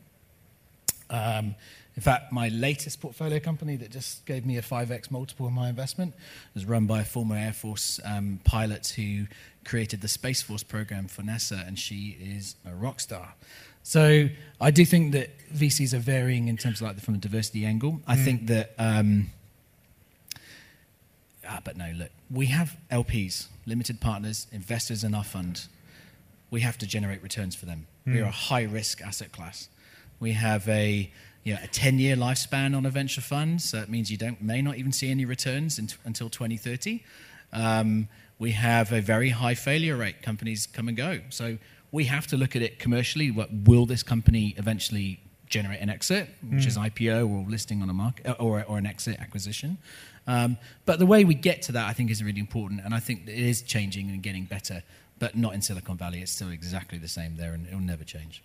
Um, 1.09 1.55
in 1.95 2.01
fact, 2.01 2.31
my 2.31 2.47
latest 2.49 3.01
portfolio 3.01 3.39
company 3.39 3.75
that 3.75 3.91
just 3.91 4.25
gave 4.25 4.45
me 4.45 4.57
a 4.57 4.61
5x 4.61 5.11
multiple 5.11 5.45
on 5.47 5.53
my 5.53 5.67
investment 5.67 6.13
was 6.53 6.65
run 6.65 6.85
by 6.85 7.01
a 7.01 7.03
former 7.03 7.35
Air 7.35 7.51
Force 7.51 7.99
um, 8.05 8.39
pilot 8.45 8.93
who 8.95 9.25
created 9.65 10.01
the 10.01 10.07
Space 10.07 10.41
Force 10.41 10.63
program 10.63 11.07
for 11.07 11.21
NASA, 11.21 11.67
and 11.67 11.77
she 11.77 12.17
is 12.19 12.55
a 12.65 12.73
rock 12.73 13.01
star. 13.01 13.33
So 13.83 14.29
I 14.59 14.71
do 14.71 14.85
think 14.85 15.11
that 15.13 15.31
VCs 15.53 15.93
are 15.93 15.99
varying 15.99 16.47
in 16.47 16.55
terms 16.55 16.81
of 16.81 16.87
like 16.87 16.99
from 17.01 17.15
a 17.15 17.17
diversity 17.17 17.65
angle. 17.65 17.99
I 18.07 18.15
mm. 18.15 18.23
think 18.23 18.47
that, 18.47 18.73
um, 18.77 19.31
ah, 21.47 21.59
but 21.63 21.75
no, 21.75 21.91
look, 21.97 22.09
we 22.29 22.45
have 22.47 22.77
LPs, 22.89 23.47
limited 23.65 23.99
partners, 23.99 24.47
investors 24.51 25.03
in 25.03 25.13
our 25.13 25.25
fund. 25.25 25.67
We 26.51 26.61
have 26.61 26.77
to 26.77 26.87
generate 26.87 27.21
returns 27.21 27.55
for 27.55 27.65
them. 27.65 27.87
Mm. 28.07 28.13
We 28.13 28.21
are 28.21 28.25
a 28.25 28.31
high 28.31 28.63
risk 28.63 29.01
asset 29.01 29.31
class. 29.33 29.67
We 30.19 30.33
have 30.33 30.69
a 30.69 31.11
you 31.43 31.53
know, 31.53 31.59
a 31.63 31.67
10 31.67 31.99
year 31.99 32.15
lifespan 32.15 32.75
on 32.75 32.85
a 32.85 32.89
venture 32.89 33.21
fund, 33.21 33.61
so 33.61 33.79
it 33.79 33.89
means 33.89 34.11
you 34.11 34.17
don't, 34.17 34.41
may 34.41 34.61
not 34.61 34.77
even 34.77 34.91
see 34.91 35.09
any 35.09 35.25
returns 35.25 35.79
in, 35.79 35.89
until 36.05 36.29
2030. 36.29 37.03
Um, 37.53 38.07
we 38.39 38.51
have 38.51 38.91
a 38.91 39.01
very 39.01 39.29
high 39.29 39.55
failure 39.55 39.97
rate. 39.97 40.21
Companies 40.21 40.67
come 40.67 40.87
and 40.87 40.97
go. 40.97 41.19
So 41.29 41.57
we 41.91 42.05
have 42.05 42.27
to 42.27 42.37
look 42.37 42.55
at 42.55 42.61
it 42.61 42.79
commercially. 42.79 43.31
What, 43.31 43.49
will 43.51 43.85
this 43.85 44.03
company 44.03 44.53
eventually 44.57 45.19
generate 45.47 45.81
an 45.81 45.89
exit, 45.89 46.29
which 46.49 46.63
mm. 46.63 46.67
is 46.67 46.77
IPO 46.77 47.29
or 47.29 47.49
listing 47.49 47.81
on 47.81 47.89
a 47.89 47.93
market, 47.93 48.25
uh, 48.25 48.35
or, 48.39 48.63
or 48.63 48.77
an 48.77 48.85
exit 48.85 49.19
acquisition? 49.19 49.77
Um, 50.27 50.57
but 50.85 50.99
the 50.99 51.05
way 51.05 51.25
we 51.25 51.33
get 51.33 51.63
to 51.63 51.71
that, 51.73 51.87
I 51.87 51.93
think, 51.93 52.11
is 52.11 52.23
really 52.23 52.39
important. 52.39 52.81
And 52.85 52.93
I 52.93 52.99
think 52.99 53.27
it 53.27 53.37
is 53.37 53.61
changing 53.63 54.09
and 54.09 54.21
getting 54.21 54.45
better, 54.45 54.83
but 55.19 55.35
not 55.35 55.53
in 55.53 55.61
Silicon 55.61 55.97
Valley. 55.97 56.21
It's 56.21 56.31
still 56.31 56.49
exactly 56.49 56.99
the 56.99 57.07
same 57.07 57.35
there, 57.35 57.53
and 57.53 57.67
it 57.67 57.73
will 57.73 57.81
never 57.81 58.03
change 58.03 58.43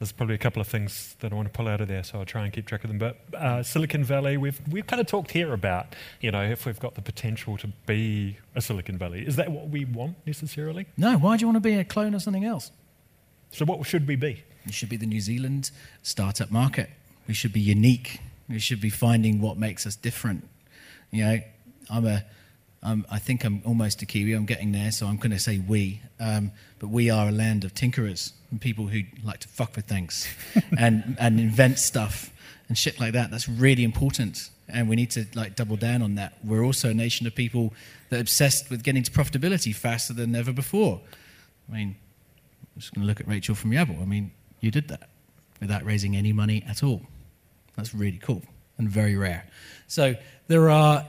there's 0.00 0.12
probably 0.12 0.34
a 0.34 0.38
couple 0.38 0.62
of 0.62 0.66
things 0.66 1.14
that 1.20 1.30
I 1.30 1.34
want 1.36 1.46
to 1.46 1.52
pull 1.52 1.68
out 1.68 1.82
of 1.82 1.88
there, 1.88 2.02
so 2.02 2.18
I'll 2.18 2.24
try 2.24 2.44
and 2.44 2.52
keep 2.52 2.64
track 2.64 2.84
of 2.84 2.88
them. 2.88 2.98
But 2.98 3.18
uh, 3.34 3.62
Silicon 3.62 4.02
Valley, 4.02 4.38
we've 4.38 4.58
we've 4.70 4.86
kind 4.86 4.98
of 4.98 5.06
talked 5.06 5.30
here 5.30 5.52
about, 5.52 5.94
you 6.22 6.30
know, 6.30 6.42
if 6.42 6.64
we've 6.64 6.80
got 6.80 6.94
the 6.94 7.02
potential 7.02 7.58
to 7.58 7.68
be 7.84 8.38
a 8.54 8.62
Silicon 8.62 8.96
Valley. 8.96 9.26
Is 9.26 9.36
that 9.36 9.52
what 9.52 9.68
we 9.68 9.84
want 9.84 10.16
necessarily? 10.26 10.86
No. 10.96 11.18
Why 11.18 11.36
do 11.36 11.42
you 11.42 11.48
want 11.48 11.56
to 11.56 11.60
be 11.60 11.74
a 11.74 11.84
clone 11.84 12.14
of 12.14 12.22
something 12.22 12.46
else? 12.46 12.70
So 13.52 13.66
what 13.66 13.86
should 13.86 14.08
we 14.08 14.16
be? 14.16 14.42
We 14.64 14.72
should 14.72 14.88
be 14.88 14.96
the 14.96 15.06
New 15.06 15.20
Zealand 15.20 15.70
startup 16.02 16.50
market. 16.50 16.88
We 17.28 17.34
should 17.34 17.52
be 17.52 17.60
unique. 17.60 18.20
We 18.48 18.58
should 18.58 18.80
be 18.80 18.90
finding 18.90 19.42
what 19.42 19.58
makes 19.58 19.86
us 19.86 19.96
different. 19.96 20.48
You 21.10 21.24
know, 21.24 21.40
I'm 21.90 22.06
a 22.06 22.24
um, 22.82 23.06
I 23.10 23.18
think 23.18 23.44
I'm 23.44 23.62
almost 23.66 24.00
a 24.02 24.06
Kiwi. 24.06 24.32
I'm 24.32 24.46
getting 24.46 24.72
there, 24.72 24.90
so 24.90 25.06
I'm 25.06 25.16
going 25.16 25.32
to 25.32 25.38
say 25.38 25.58
we. 25.58 26.00
Um, 26.18 26.52
but 26.78 26.88
we 26.88 27.10
are 27.10 27.28
a 27.28 27.32
land 27.32 27.64
of 27.64 27.74
tinkerers 27.74 28.32
and 28.50 28.60
people 28.60 28.86
who 28.86 29.02
like 29.22 29.40
to 29.40 29.48
fuck 29.48 29.76
with 29.76 29.84
things 29.84 30.26
and, 30.78 31.16
and 31.20 31.38
invent 31.38 31.78
stuff 31.78 32.32
and 32.68 32.78
shit 32.78 32.98
like 32.98 33.12
that. 33.12 33.30
That's 33.30 33.48
really 33.48 33.84
important, 33.84 34.48
and 34.68 34.88
we 34.88 34.96
need 34.96 35.10
to 35.10 35.26
like 35.34 35.56
double 35.56 35.76
down 35.76 36.00
on 36.00 36.14
that. 36.14 36.34
We're 36.42 36.64
also 36.64 36.88
a 36.88 36.94
nation 36.94 37.26
of 37.26 37.34
people 37.34 37.74
that 38.08 38.16
are 38.16 38.20
obsessed 38.20 38.70
with 38.70 38.82
getting 38.82 39.02
to 39.02 39.10
profitability 39.10 39.74
faster 39.74 40.14
than 40.14 40.34
ever 40.34 40.52
before. 40.52 41.00
I 41.68 41.76
mean, 41.76 41.96
I'm 42.74 42.80
just 42.80 42.94
going 42.94 43.02
to 43.02 43.06
look 43.06 43.20
at 43.20 43.28
Rachel 43.28 43.54
from 43.54 43.72
Yabble. 43.72 44.00
I 44.00 44.06
mean, 44.06 44.30
you 44.60 44.70
did 44.70 44.88
that 44.88 45.10
without 45.60 45.84
raising 45.84 46.16
any 46.16 46.32
money 46.32 46.64
at 46.66 46.82
all. 46.82 47.02
That's 47.76 47.94
really 47.94 48.18
cool 48.18 48.42
and 48.78 48.88
very 48.88 49.16
rare. 49.16 49.46
So 49.86 50.14
there 50.48 50.70
are 50.70 51.06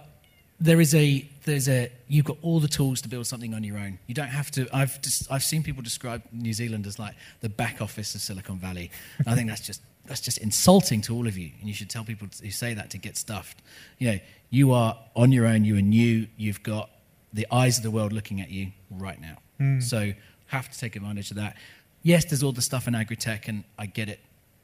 there 0.59 0.79
is 0.79 0.93
a 0.93 1.27
there's 1.43 1.67
a 1.67 1.91
you've 2.07 2.25
got 2.25 2.37
all 2.41 2.59
the 2.59 2.67
tools 2.67 3.01
to 3.01 3.09
build 3.09 3.27
something 3.27 3.53
on 3.53 3.63
your 3.63 3.77
own. 3.77 3.99
You 4.07 4.13
don't 4.13 4.27
have 4.27 4.51
to. 4.51 4.67
I've 4.73 5.01
just 5.01 5.31
I've 5.31 5.43
seen 5.43 5.63
people 5.63 5.81
describe 5.83 6.21
New 6.31 6.53
Zealand 6.53 6.87
as 6.87 6.99
like 6.99 7.15
the 7.41 7.49
back 7.49 7.81
office 7.81 8.15
of 8.15 8.21
Silicon 8.21 8.57
Valley. 8.57 8.91
I 9.25 9.35
think 9.35 9.49
that's 9.49 9.65
just 9.65 9.81
that's 10.05 10.21
just 10.21 10.37
insulting 10.39 11.01
to 11.01 11.15
all 11.15 11.27
of 11.27 11.37
you, 11.37 11.51
and 11.59 11.67
you 11.67 11.73
should 11.73 11.89
tell 11.89 12.03
people 12.03 12.27
who 12.41 12.51
say 12.51 12.73
that 12.73 12.89
to 12.91 12.97
get 12.97 13.17
stuffed. 13.17 13.61
You 13.97 14.11
know, 14.11 14.19
you 14.49 14.71
are 14.73 14.97
on 15.15 15.31
your 15.31 15.45
own. 15.45 15.63
You 15.65 15.77
are 15.77 15.81
new. 15.81 16.27
You've 16.37 16.63
got 16.63 16.89
the 17.33 17.47
eyes 17.51 17.77
of 17.77 17.83
the 17.83 17.91
world 17.91 18.13
looking 18.13 18.41
at 18.41 18.49
you 18.49 18.71
right 18.89 19.19
now. 19.19 19.37
Mm. 19.59 19.81
So 19.81 20.13
have 20.47 20.69
to 20.69 20.77
take 20.77 20.95
advantage 20.95 21.31
of 21.31 21.37
that. 21.37 21.55
Yes, 22.03 22.25
there's 22.25 22.43
all 22.43 22.51
the 22.51 22.61
stuff 22.61 22.87
in 22.87 22.95
agri-tech, 22.95 23.47
and 23.47 23.63
I 23.77 23.85
get 23.85 24.09
it. 24.09 24.19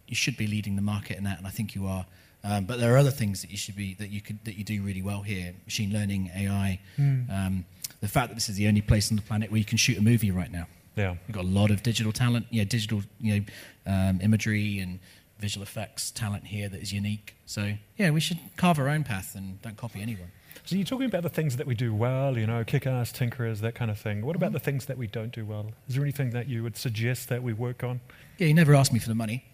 You 0.07 0.15
should 0.15 0.37
be 0.37 0.47
leading 0.47 0.75
the 0.75 0.81
market 0.81 1.17
in 1.17 1.23
that, 1.23 1.37
and 1.37 1.47
I 1.47 1.49
think 1.49 1.75
you 1.75 1.85
are. 1.85 2.05
Um, 2.43 2.65
but 2.65 2.79
there 2.79 2.93
are 2.93 2.97
other 2.97 3.11
things 3.11 3.41
that 3.41 3.51
you 3.51 3.57
should 3.57 3.75
be 3.75 3.95
that 3.95 4.09
you 4.09 4.21
could 4.21 4.43
that 4.45 4.57
you 4.57 4.63
do 4.63 4.81
really 4.81 5.01
well 5.01 5.21
here: 5.21 5.53
machine 5.65 5.91
learning, 5.91 6.31
AI. 6.35 6.79
Mm. 6.97 7.29
Um, 7.29 7.65
the 7.99 8.07
fact 8.07 8.29
that 8.29 8.35
this 8.35 8.49
is 8.49 8.55
the 8.55 8.67
only 8.67 8.81
place 8.81 9.11
on 9.11 9.15
the 9.15 9.23
planet 9.23 9.51
where 9.51 9.57
you 9.57 9.65
can 9.65 9.77
shoot 9.77 9.97
a 9.97 10.01
movie 10.01 10.31
right 10.31 10.51
now. 10.51 10.67
Yeah, 10.95 11.15
you've 11.27 11.35
got 11.35 11.45
a 11.45 11.47
lot 11.47 11.71
of 11.71 11.83
digital 11.83 12.11
talent, 12.11 12.47
Yeah, 12.49 12.63
digital, 12.63 13.03
you 13.19 13.35
know, 13.39 13.45
um, 13.85 14.19
imagery 14.21 14.79
and 14.79 14.99
visual 15.39 15.63
effects 15.63 16.11
talent 16.11 16.45
here 16.47 16.69
that 16.69 16.81
is 16.81 16.91
unique. 16.91 17.35
So 17.45 17.73
yeah, 17.97 18.09
we 18.09 18.19
should 18.19 18.39
carve 18.55 18.79
our 18.79 18.89
own 18.89 19.03
path 19.03 19.35
and 19.35 19.61
don't 19.61 19.77
copy 19.77 20.01
anyone. 20.01 20.31
So 20.65 20.75
you're 20.75 20.85
talking 20.85 21.05
about 21.05 21.23
the 21.23 21.29
things 21.29 21.55
that 21.57 21.67
we 21.67 21.75
do 21.75 21.93
well, 21.93 22.37
you 22.37 22.45
know, 22.45 22.63
kick-ass, 22.63 23.13
tinkerers, 23.13 23.59
that 23.59 23.75
kind 23.75 23.89
of 23.89 23.97
thing. 23.97 24.25
What 24.25 24.35
about 24.35 24.47
mm-hmm. 24.47 24.53
the 24.53 24.59
things 24.59 24.85
that 24.87 24.97
we 24.97 25.07
don't 25.07 25.31
do 25.31 25.45
well? 25.45 25.71
Is 25.87 25.95
there 25.95 26.03
anything 26.03 26.31
that 26.31 26.49
you 26.49 26.63
would 26.63 26.75
suggest 26.75 27.29
that 27.29 27.41
we 27.41 27.53
work 27.53 27.83
on? 27.83 28.01
Yeah, 28.37 28.47
you 28.47 28.53
never 28.53 28.75
asked 28.75 28.91
me 28.91 28.99
for 28.99 29.07
the 29.07 29.15
money. 29.15 29.45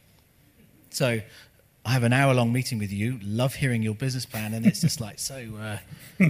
So 0.90 1.20
I 1.86 1.92
have 1.92 2.04
an 2.04 2.14
hour 2.14 2.34
long 2.34 2.54
meeting 2.54 2.80
with 2.80 2.94
you, 2.94 3.20
love 3.22 3.56
hearing 3.56 3.84
your 3.84 3.94
business 3.94 4.26
plan, 4.26 4.54
and 4.54 4.66
it's 4.66 4.80
just 4.80 5.02
like, 5.02 5.20
so, 5.20 5.36
uh, 5.60 5.78
uh, 6.24 6.28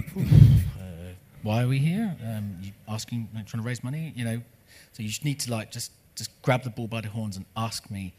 why 1.42 1.62
are 1.62 1.68
we 1.68 1.78
here? 1.78 2.16
Um, 2.26 2.56
asking, 2.88 3.28
trying 3.32 3.62
to 3.62 3.66
raise 3.66 3.84
money, 3.84 4.12
you 4.16 4.24
know? 4.24 4.42
So 4.92 5.02
you 5.04 5.08
just 5.08 5.24
need 5.24 5.38
to 5.40 5.52
like 5.52 5.70
just, 5.70 5.92
just 6.16 6.30
grab 6.42 6.64
the 6.64 6.70
bull 6.70 6.88
by 6.88 7.02
the 7.02 7.08
horns 7.08 7.36
and 7.36 7.46
ask 7.56 7.88
me, 7.88 8.14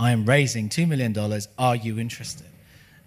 I 0.00 0.10
am 0.10 0.24
raising 0.24 0.68
$2 0.68 0.88
million, 0.88 1.16
are 1.58 1.76
you 1.76 1.98
interested? 2.00 2.46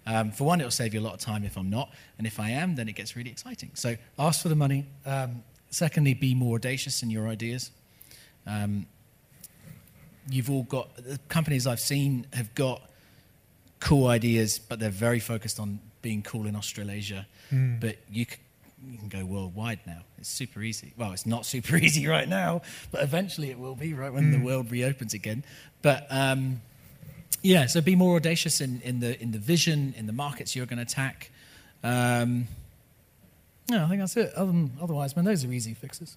Um, 0.06 0.30
for 0.32 0.44
one, 0.44 0.60
it'll 0.60 0.70
save 0.70 0.94
you 0.94 1.00
a 1.00 1.02
lot 1.02 1.12
of 1.12 1.20
time 1.20 1.44
if 1.44 1.58
I'm 1.58 1.68
not, 1.68 1.90
and 2.16 2.26
if 2.26 2.40
I 2.40 2.50
am, 2.50 2.74
then 2.74 2.88
it 2.88 2.94
gets 2.94 3.16
really 3.16 3.30
exciting. 3.30 3.70
So 3.74 3.96
ask 4.18 4.42
for 4.42 4.48
the 4.48 4.56
money. 4.56 4.86
Um, 5.04 5.42
secondly, 5.68 6.14
be 6.14 6.34
more 6.34 6.56
audacious 6.56 7.02
in 7.02 7.10
your 7.10 7.28
ideas. 7.28 7.70
Um, 8.46 8.86
you've 10.30 10.50
all 10.50 10.62
got, 10.62 10.96
the 10.96 11.18
companies 11.28 11.66
I've 11.66 11.80
seen 11.80 12.26
have 12.32 12.54
got 12.54 12.82
cool 13.82 14.06
ideas, 14.06 14.58
but 14.58 14.78
they're 14.78 14.90
very 14.90 15.18
focused 15.18 15.58
on 15.58 15.80
being 16.02 16.22
cool 16.22 16.46
in 16.46 16.54
Australasia. 16.54 17.26
Mm. 17.52 17.80
But 17.80 17.96
you 18.10 18.26
can, 18.26 18.38
you 18.86 18.98
can 18.98 19.08
go 19.08 19.24
worldwide 19.24 19.80
now. 19.86 20.02
It's 20.18 20.28
super 20.28 20.62
easy. 20.62 20.92
Well, 20.96 21.12
it's 21.12 21.26
not 21.26 21.44
super 21.44 21.76
easy 21.86 22.06
right 22.06 22.28
now, 22.28 22.62
but 22.92 23.02
eventually 23.02 23.50
it 23.50 23.58
will 23.58 23.74
be, 23.74 23.92
right, 23.92 24.12
when 24.12 24.24
mm. 24.24 24.32
the 24.32 24.38
hmm. 24.38 24.44
world 24.44 24.70
reopens 24.70 25.14
again. 25.14 25.44
But 25.82 26.06
um, 26.10 26.62
yeah, 27.42 27.66
so 27.66 27.80
be 27.80 27.96
more 27.96 28.16
audacious 28.16 28.60
in, 28.60 28.80
in, 28.82 29.00
the, 29.00 29.20
in 29.20 29.32
the 29.32 29.38
vision, 29.38 29.94
in 29.96 30.06
the 30.06 30.12
markets 30.12 30.54
you're 30.54 30.66
going 30.66 30.78
to 30.78 30.84
attack. 30.84 31.30
Um, 31.82 32.46
yeah, 33.68 33.84
I 33.84 33.88
think 33.88 34.00
that's 34.00 34.16
it. 34.16 34.32
Other 34.34 34.68
otherwise, 34.80 35.16
man, 35.16 35.24
those 35.24 35.44
are 35.44 35.52
easy 35.52 35.74
fixes. 35.74 36.16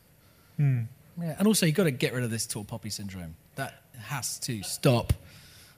Mm. 0.59 0.85
Yeah, 1.19 1.35
and 1.39 1.47
also 1.47 1.65
you've 1.65 1.75
got 1.75 1.85
to 1.85 1.91
get 1.91 2.13
rid 2.13 2.23
of 2.23 2.29
this 2.29 2.45
tall 2.45 2.63
poppy 2.63 2.89
syndrome. 2.89 3.35
That 3.55 3.81
has 3.97 4.37
to 4.39 4.61
stop 4.63 5.13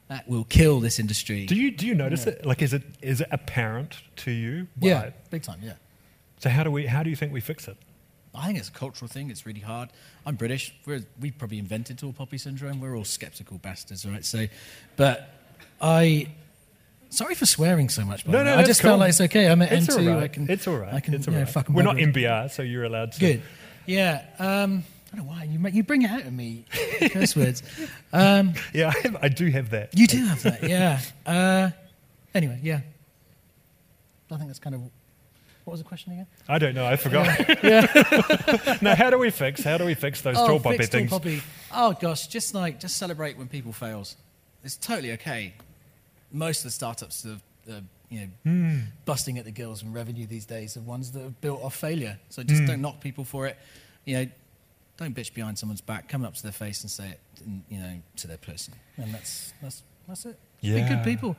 that 0.08 0.28
will 0.28 0.46
kill 0.46 0.80
this 0.80 1.00
industry. 1.00 1.46
Do 1.46 1.56
you 1.56 1.72
do 1.72 1.86
you 1.86 1.94
notice 1.94 2.26
yeah. 2.26 2.34
it? 2.34 2.46
Like, 2.46 2.62
is 2.62 2.74
it 2.74 2.84
is 3.02 3.22
it 3.22 3.28
apparent 3.32 3.98
to 4.18 4.32
you? 4.32 4.68
Yeah, 4.80 5.12
big 5.30 5.44
time. 5.44 5.60
Yeah. 5.62 5.74
So 6.40 6.50
how 6.50 6.64
do 6.64 6.72
we 6.72 6.86
how 6.86 7.04
do 7.04 7.10
you 7.10 7.16
think 7.16 7.34
we 7.34 7.42
fix 7.42 7.68
it? 7.68 7.78
I 8.38 8.46
think 8.46 8.60
it's 8.60 8.70
a 8.70 8.72
cultural 8.72 9.10
thing. 9.10 9.32
It's 9.32 9.46
really 9.46 9.62
hard. 9.62 9.90
I'm 10.26 10.36
British. 10.36 10.74
We're, 10.86 11.04
we 11.20 11.32
probably 11.32 11.58
invented 11.58 11.98
tall 11.98 12.14
poppy 12.14 12.38
syndrome. 12.38 12.80
We're 12.80 12.96
all 12.96 13.04
skeptical 13.04 13.58
bastards, 13.58 14.06
right? 14.06 14.24
So, 14.24 14.46
but 14.96 15.30
I. 15.82 16.28
Sorry 17.10 17.36
for 17.36 17.46
swearing 17.46 17.88
so 17.88 18.04
much. 18.04 18.26
But 18.26 18.34
no, 18.34 18.44
no, 18.44 18.58
I 18.58 18.64
just 18.64 18.82
cool. 18.82 18.90
felt 18.90 19.00
like 19.00 19.10
it's 19.10 19.22
okay. 19.22 19.48
I'm 19.48 19.62
at 19.62 19.72
it's 19.72 19.88
M2. 19.88 20.14
Right. 20.14 20.24
I 20.24 20.28
can, 20.28 20.50
it's 20.52 20.68
all 20.68 20.76
right. 20.76 20.94
I 20.94 21.00
can, 21.00 21.14
it's 21.14 21.26
all 21.28 21.34
right. 21.34 21.70
We're 21.70 21.82
not 21.82 21.96
NBR, 21.96 22.52
so 22.52 22.64
you're 22.64 22.84
allowed 22.84 23.14
to. 23.14 23.20
Good. 23.20 23.42
Yeah. 23.86 24.26
Um, 24.40 24.84
I 25.12 25.16
don't 25.16 25.26
know 25.26 25.32
why 25.32 25.44
you 25.44 25.60
you 25.70 25.84
bring 25.84 26.02
it 26.02 26.12
out 26.12 26.22
of 26.22 26.34
me 26.34 26.66
curse 27.12 27.36
words. 27.36 27.64
Um, 28.12 28.54
yeah, 28.74 28.92
I, 28.94 29.00
have, 29.00 29.18
I, 29.22 29.30
do 29.30 29.48
have 29.48 29.70
that. 29.70 29.98
You 29.98 30.08
do 30.08 30.26
have 30.26 30.44
that, 30.44 30.64
yeah. 30.64 31.00
Uh, 31.26 31.70
anyway, 32.34 32.60
yeah. 32.62 32.82
I 34.30 34.36
think 34.36 34.48
that's 34.48 34.60
kind 34.60 34.76
of 34.76 34.82
what 35.68 35.74
was 35.74 35.82
the 35.82 35.88
question 35.88 36.14
again? 36.14 36.28
I 36.48 36.60
don't 36.60 36.76
know. 36.76 36.86
I 36.86 36.96
forgot. 36.96 37.28
Yeah. 37.62 37.86
yeah. 38.66 38.78
now, 38.82 38.96
how 38.96 39.10
do 39.10 39.18
we 39.18 39.30
fix? 39.32 39.62
How 39.62 39.78
do 39.78 39.84
we 39.84 39.96
fix 39.96 40.22
those 40.22 40.38
oh, 40.38 40.48
tall 40.48 40.60
poppy 40.62 40.78
fix 40.78 40.90
things? 40.90 41.10
Tall 41.10 41.20
poppy. 41.20 41.42
Oh 41.74 41.92
gosh, 42.00 42.28
just 42.28 42.56
like 42.56 42.80
just 42.80 42.96
celebrate 42.96 43.38
when 43.38 43.50
people 43.50 43.74
fails. 43.74 44.16
It's 44.64 44.78
totally 44.78 45.12
okay. 45.14 45.54
Most 46.32 46.60
of 46.60 46.64
the 46.64 46.72
startups 46.72 47.26
are, 47.26 47.38
uh, 47.70 47.82
you 48.10 48.22
know, 48.22 48.28
mm. 48.46 48.84
busting 49.04 49.38
at 49.40 49.44
the 49.44 49.52
gills 49.52 49.84
and 49.84 49.94
revenue 49.94 50.26
these 50.26 50.46
days 50.46 50.78
are 50.78 50.82
ones 50.82 51.12
that 51.12 51.26
are 51.26 51.34
built 51.42 51.62
off 51.62 51.76
failure. 51.76 52.18
So 52.30 52.44
just 52.44 52.62
mm. 52.62 52.68
don't 52.68 52.82
knock 52.82 53.02
people 53.02 53.26
for 53.26 53.46
it. 53.46 53.58
You 54.06 54.16
know, 54.16 54.28
don't 54.98 55.16
bitch 55.16 55.34
behind 55.34 55.58
someone's 55.58 55.82
back. 55.82 56.10
Come 56.10 56.25
up 56.25 56.36
to 56.36 56.44
their 56.44 56.51
face 56.51 56.82
and 56.82 56.92
say 56.92 57.10
it, 57.10 57.20
you 57.70 57.80
know, 57.80 58.01
to 58.18 58.27
their 58.27 58.38
person, 58.38 58.74
and 58.98 59.13
that's 59.13 59.54
that's 59.62 59.84
that's 60.08 60.25
it. 60.25 60.38
Yeah. 60.62 60.84
Be 60.84 60.96
good 60.96 61.04
people. 61.04 61.36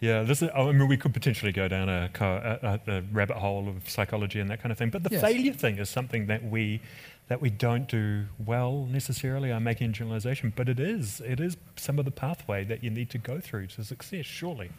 Yeah, 0.00 0.24
this 0.24 0.42
is, 0.42 0.50
I 0.52 0.64
mean, 0.72 0.88
we 0.88 0.96
could 0.96 1.14
potentially 1.14 1.52
go 1.52 1.68
down 1.68 1.88
a, 1.88 2.10
a, 2.20 2.80
a, 2.88 3.02
rabbit 3.12 3.36
hole 3.36 3.68
of 3.68 3.88
psychology 3.88 4.40
and 4.40 4.50
that 4.50 4.60
kind 4.60 4.72
of 4.72 4.78
thing. 4.78 4.90
But 4.90 5.04
the 5.04 5.10
yes. 5.12 5.20
failure 5.20 5.52
thing 5.52 5.78
is 5.78 5.88
something 5.88 6.26
that 6.26 6.42
we 6.44 6.80
that 7.28 7.40
we 7.40 7.50
don't 7.50 7.86
do 7.86 8.24
well 8.44 8.88
necessarily. 8.90 9.52
I'm 9.52 9.62
making 9.62 9.90
a 9.90 9.92
generalization, 9.92 10.52
but 10.56 10.68
it 10.68 10.80
is 10.80 11.20
it 11.20 11.38
is 11.38 11.56
some 11.76 12.00
of 12.00 12.04
the 12.04 12.10
pathway 12.10 12.64
that 12.64 12.82
you 12.82 12.90
need 12.90 13.10
to 13.10 13.18
go 13.18 13.38
through 13.38 13.68
to 13.68 13.84
success. 13.84 14.26
Surely. 14.26 14.70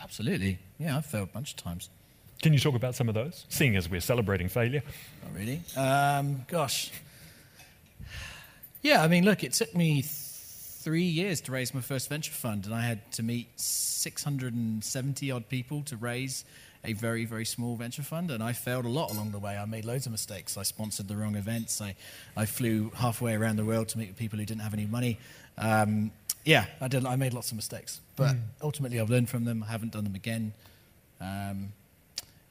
Absolutely. 0.00 0.58
Yeah, 0.78 0.96
I've 0.96 1.06
failed 1.06 1.28
a 1.28 1.32
bunch 1.32 1.50
of 1.50 1.56
times. 1.58 1.90
Can 2.40 2.54
you 2.54 2.58
talk 2.58 2.74
about 2.74 2.94
some 2.94 3.08
of 3.08 3.14
those? 3.14 3.44
Seeing 3.50 3.76
as 3.76 3.90
we're 3.90 4.00
celebrating 4.00 4.48
failure. 4.48 4.82
Not 5.24 5.34
really. 5.34 5.60
Um, 5.76 6.46
gosh. 6.48 6.90
Yeah, 8.82 9.02
I 9.02 9.08
mean, 9.08 9.24
look, 9.24 9.42
it 9.42 9.52
took 9.54 9.74
me 9.74 10.02
three 10.02 11.02
years 11.02 11.40
to 11.42 11.52
raise 11.52 11.74
my 11.74 11.80
first 11.80 12.08
venture 12.08 12.32
fund, 12.32 12.64
and 12.64 12.74
I 12.74 12.82
had 12.82 13.10
to 13.12 13.22
meet 13.22 13.48
670 13.56 15.30
odd 15.30 15.48
people 15.48 15.82
to 15.84 15.96
raise 15.96 16.44
a 16.84 16.92
very, 16.92 17.24
very 17.24 17.44
small 17.44 17.76
venture 17.76 18.02
fund, 18.04 18.30
and 18.30 18.42
I 18.42 18.52
failed 18.52 18.84
a 18.84 18.88
lot 18.88 19.10
along 19.10 19.32
the 19.32 19.38
way. 19.38 19.56
I 19.56 19.64
made 19.64 19.84
loads 19.84 20.06
of 20.06 20.12
mistakes. 20.12 20.56
I 20.56 20.62
sponsored 20.62 21.08
the 21.08 21.16
wrong 21.16 21.34
events. 21.34 21.80
I, 21.80 21.96
I 22.36 22.46
flew 22.46 22.90
halfway 22.94 23.34
around 23.34 23.56
the 23.56 23.64
world 23.64 23.88
to 23.88 23.98
meet 23.98 24.08
with 24.08 24.16
people 24.16 24.38
who 24.38 24.44
didn't 24.44 24.62
have 24.62 24.74
any 24.74 24.86
money. 24.86 25.18
Um, 25.58 26.12
yeah, 26.44 26.66
I 26.80 26.86
did. 26.86 27.04
I 27.04 27.16
made 27.16 27.34
lots 27.34 27.50
of 27.50 27.56
mistakes, 27.56 28.00
but 28.14 28.36
mm. 28.36 28.40
ultimately 28.62 29.00
I've 29.00 29.10
learned 29.10 29.28
from 29.28 29.44
them. 29.44 29.64
I 29.66 29.72
haven't 29.72 29.92
done 29.92 30.04
them 30.04 30.14
again, 30.14 30.54
um, 31.20 31.72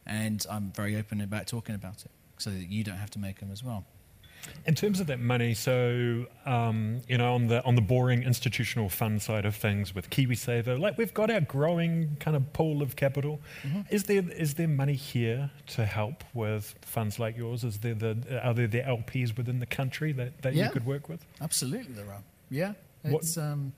and 0.06 0.46
I'm 0.50 0.72
very 0.76 0.98
open 0.98 1.22
about 1.22 1.48
talking 1.48 1.74
about 1.74 2.04
it 2.04 2.12
so 2.38 2.50
that 2.50 2.70
you 2.70 2.84
don't 2.84 2.98
have 2.98 3.12
to 3.12 3.20
make 3.20 3.40
them 3.40 3.50
as 3.52 3.64
well. 3.64 3.86
In 4.66 4.76
terms 4.76 5.00
of 5.00 5.08
that 5.08 5.20
money, 5.20 5.54
so 5.54 6.26
um, 6.46 7.02
you 7.08 7.18
know, 7.18 7.34
on 7.34 7.48
the 7.48 7.64
on 7.64 7.76
the 7.76 7.82
boring 7.82 8.24
institutional 8.24 8.90
fund 8.90 9.22
side 9.22 9.46
of 9.46 9.56
things 9.56 9.96
with 9.96 10.10
KiwiSaver, 10.10 10.80
like 10.80 10.98
we've 10.98 11.14
got 11.14 11.30
our 11.32 11.42
growing 11.42 12.18
kind 12.20 12.36
of 12.36 12.54
pool 12.54 12.82
of 12.82 12.96
capital. 12.96 13.40
Mm-hmm. 13.64 13.82
Is 13.90 14.04
there 14.04 14.24
is 14.32 14.56
there 14.56 14.68
money 14.68 14.96
here 14.96 15.52
to 15.68 15.86
help 15.86 16.24
with 16.34 16.76
funds 16.82 17.20
like 17.20 17.38
yours? 17.38 17.64
Is 17.64 17.80
there 17.80 17.94
the 17.94 18.42
are 18.44 18.54
there 18.54 18.68
the 18.68 18.82
LPs 18.82 19.38
within 19.38 19.60
the 19.60 19.66
country 19.66 20.12
that, 20.14 20.42
that 20.42 20.54
yeah. 20.54 20.66
you 20.66 20.72
could 20.72 20.86
work 20.86 21.10
with? 21.10 21.26
Absolutely, 21.42 21.94
there 21.94 22.12
are. 22.12 22.24
Yeah, 22.50 22.74
it's 23.04 23.38
um, 23.38 23.74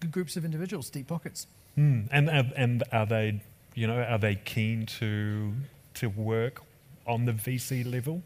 good 0.00 0.12
groups 0.12 0.36
of 0.36 0.44
individuals, 0.44 0.90
deep 0.90 1.08
pockets. 1.08 1.46
Mm. 1.78 2.08
And 2.10 2.30
and 2.30 2.84
are 2.92 3.06
they 3.06 3.40
you 3.74 3.86
know 3.86 4.00
are 4.00 4.18
they 4.18 4.36
keen 4.36 4.86
to 4.86 5.52
to 5.94 6.08
work 6.08 6.62
on 7.06 7.24
the 7.24 7.32
VC 7.32 7.90
level? 7.90 8.22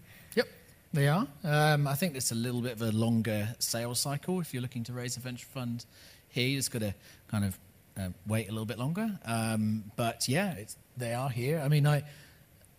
They 0.92 1.06
are. 1.06 1.26
Um, 1.44 1.86
I 1.86 1.94
think 1.94 2.16
it's 2.16 2.32
a 2.32 2.34
little 2.34 2.60
bit 2.60 2.72
of 2.72 2.82
a 2.82 2.90
longer 2.90 3.54
sales 3.60 4.00
cycle. 4.00 4.40
If 4.40 4.52
you're 4.52 4.62
looking 4.62 4.82
to 4.84 4.92
raise 4.92 5.16
a 5.16 5.20
venture 5.20 5.46
fund 5.46 5.84
here, 6.28 6.48
you 6.48 6.56
just 6.56 6.72
got 6.72 6.80
to 6.80 6.94
kind 7.28 7.44
of 7.44 7.58
uh, 7.96 8.08
wait 8.26 8.48
a 8.48 8.52
little 8.52 8.66
bit 8.66 8.78
longer. 8.78 9.18
Um, 9.24 9.84
but 9.94 10.28
yeah, 10.28 10.56
they 10.96 11.14
are 11.14 11.30
here. 11.30 11.60
I 11.64 11.68
mean, 11.68 11.86
I 11.86 12.02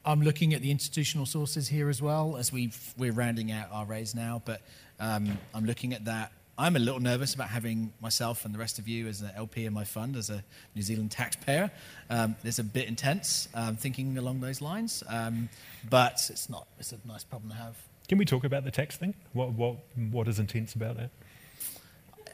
I'm 0.04 0.22
looking 0.22 0.54
at 0.54 0.62
the 0.62 0.72
institutional 0.72 1.26
sources 1.26 1.68
here 1.68 1.88
as 1.88 2.02
well 2.02 2.36
as 2.36 2.52
we 2.52 2.72
we're 2.98 3.14
rounding 3.14 3.52
out 3.52 3.70
our 3.72 3.86
raise 3.86 4.14
now, 4.14 4.42
but 4.44 4.62
um, 5.00 5.38
I'm 5.54 5.66
looking 5.66 5.94
at 5.94 6.06
that. 6.06 6.34
I'm 6.58 6.76
a 6.76 6.80
little 6.80 7.00
nervous 7.00 7.34
about 7.34 7.48
having 7.48 7.94
myself 8.02 8.44
and 8.44 8.54
the 8.54 8.60
rest 8.60 8.78
of 8.78 8.88
you 8.90 9.08
as 9.08 9.22
an 9.22 9.32
LP 9.36 9.66
in 9.66 9.74
my 9.74 9.86
fund 9.86 10.18
as 10.18 10.30
a 10.30 10.44
New 10.76 10.82
Zealand 10.82 11.12
taxpayer. 11.12 11.72
Um, 12.10 12.36
it's 12.44 12.60
a 12.60 12.64
bit 12.64 12.88
intense 12.88 13.48
um, 13.54 13.78
thinking 13.78 14.18
along 14.18 14.42
those 14.42 14.62
lines, 14.62 15.02
um, 15.08 15.48
but 15.90 16.28
it's 16.30 16.50
not. 16.50 16.68
It's 16.78 16.92
a 16.92 16.98
nice 17.06 17.24
problem 17.24 17.52
to 17.52 17.58
have. 17.58 17.78
Can 18.12 18.18
we 18.18 18.26
talk 18.26 18.44
about 18.44 18.66
the 18.66 18.72
tax 18.72 18.98
thing? 18.98 19.14
What, 19.32 19.54
what, 19.54 19.78
what 19.96 20.28
is 20.28 20.38
intense 20.38 20.76
about 20.76 20.98
that? 20.98 21.12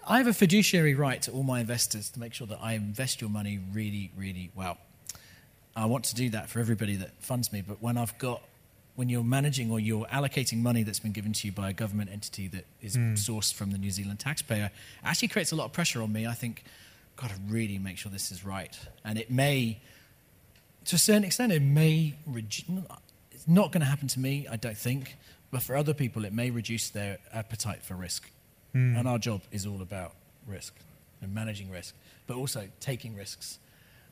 I 0.07 0.17
have 0.17 0.25
a 0.25 0.33
fiduciary 0.33 0.95
right 0.95 1.21
to 1.21 1.31
all 1.31 1.43
my 1.43 1.59
investors 1.59 2.09
to 2.09 2.19
make 2.19 2.33
sure 2.33 2.47
that 2.47 2.57
I 2.59 2.73
invest 2.73 3.21
your 3.21 3.29
money 3.29 3.59
really, 3.71 4.09
really 4.17 4.49
well. 4.55 4.79
I 5.75 5.85
want 5.85 6.05
to 6.05 6.15
do 6.15 6.31
that 6.31 6.49
for 6.49 6.59
everybody 6.59 6.95
that 6.95 7.11
funds 7.19 7.53
me, 7.53 7.61
but 7.61 7.79
when 7.79 7.95
I've 7.95 8.17
got 8.17 8.41
when 8.95 9.07
you're 9.07 9.23
managing 9.23 9.69
or 9.69 9.79
you're 9.79 10.07
allocating 10.07 10.63
money 10.63 10.81
that's 10.81 10.97
been 10.97 11.11
given 11.11 11.31
to 11.33 11.45
you 11.45 11.51
by 11.51 11.69
a 11.69 11.73
government 11.73 12.09
entity 12.11 12.47
that 12.47 12.65
is 12.81 12.97
mm. 12.97 13.13
sourced 13.13 13.53
from 13.53 13.69
the 13.69 13.77
New 13.77 13.91
Zealand 13.91 14.17
taxpayer, 14.17 14.71
actually 15.03 15.27
creates 15.27 15.51
a 15.51 15.55
lot 15.55 15.65
of 15.65 15.73
pressure 15.73 16.01
on 16.01 16.11
me. 16.11 16.25
I 16.25 16.33
think, 16.33 16.63
got 17.17 17.29
to 17.29 17.35
really 17.47 17.77
make 17.77 17.99
sure 17.99 18.11
this 18.11 18.31
is 18.31 18.43
right. 18.43 18.75
And 19.05 19.19
it 19.19 19.29
may, 19.29 19.79
to 20.85 20.95
a 20.95 20.99
certain 20.99 21.23
extent, 21.23 21.51
it 21.51 21.61
may, 21.61 22.15
it's 22.25 23.47
not 23.47 23.71
going 23.71 23.81
to 23.81 23.87
happen 23.87 24.07
to 24.07 24.19
me, 24.19 24.47
I 24.49 24.55
don't 24.55 24.75
think, 24.75 25.17
but 25.51 25.61
for 25.63 25.75
other 25.75 25.93
people, 25.93 26.25
it 26.25 26.33
may 26.33 26.49
reduce 26.49 26.89
their 26.89 27.19
appetite 27.33 27.83
for 27.83 27.95
risk. 27.95 28.29
Mm. 28.75 28.99
And 28.99 29.07
our 29.07 29.17
job 29.17 29.41
is 29.51 29.65
all 29.65 29.81
about 29.81 30.13
risk 30.45 30.75
and 31.21 31.33
managing 31.33 31.69
risk, 31.69 31.95
but 32.27 32.35
also 32.35 32.67
taking 32.79 33.15
risks. 33.15 33.59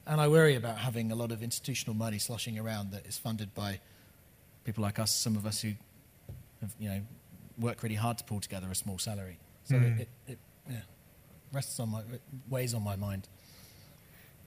And 0.08 0.22
I 0.22 0.27
worry 0.27 0.56
about 0.56 0.77
having 0.77 1.12
a 1.12 1.15
lot 1.15 1.32
of 1.32 1.42
institutional 1.42 1.96
money 1.96 2.20
sloshing 2.20 2.60
around 2.60 2.92
that 2.92 3.06
is 3.06 3.18
funded 3.18 3.54
by 3.54 3.80
people 4.63 4.84
like 4.84 5.00
us, 5.00 5.13
some 5.13 5.36
of 5.36 5.46
us 5.46 5.62
who 5.62 5.74
have, 6.62 6.74
you 6.80 6.89
know, 6.89 7.01
worked 7.58 7.84
really 7.84 7.96
hard 7.96 8.18
to 8.20 8.24
pull 8.24 8.39
together 8.39 8.68
a 8.72 8.75
small 8.75 8.98
salary. 8.98 9.38
So 9.65 9.75
mm. 9.75 10.00
it, 10.00 10.08
it, 10.27 10.32
it 10.34 10.39
yeah, 10.70 10.77
rests 11.51 11.80
on 11.80 11.89
my, 11.89 12.01
weighs 12.50 12.74
on 12.74 12.84
my 12.84 12.96
mind. 12.96 13.27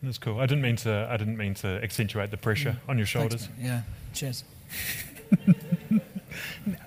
That's 0.03 0.19
cool. 0.19 0.39
I 0.39 0.47
didn't 0.47 0.63
mean 0.63 0.77
to. 0.77 1.09
I 1.11 1.17
didn't 1.17 1.37
mean 1.37 1.55
to 1.55 1.83
accentuate 1.83 2.31
the 2.31 2.37
pressure 2.37 2.71
mm. 2.71 2.89
on 2.89 2.99
your 2.99 3.07
shoulders. 3.07 3.47
Thanks, 3.47 3.63
yeah. 3.63 3.83
Cheers. 4.13 4.45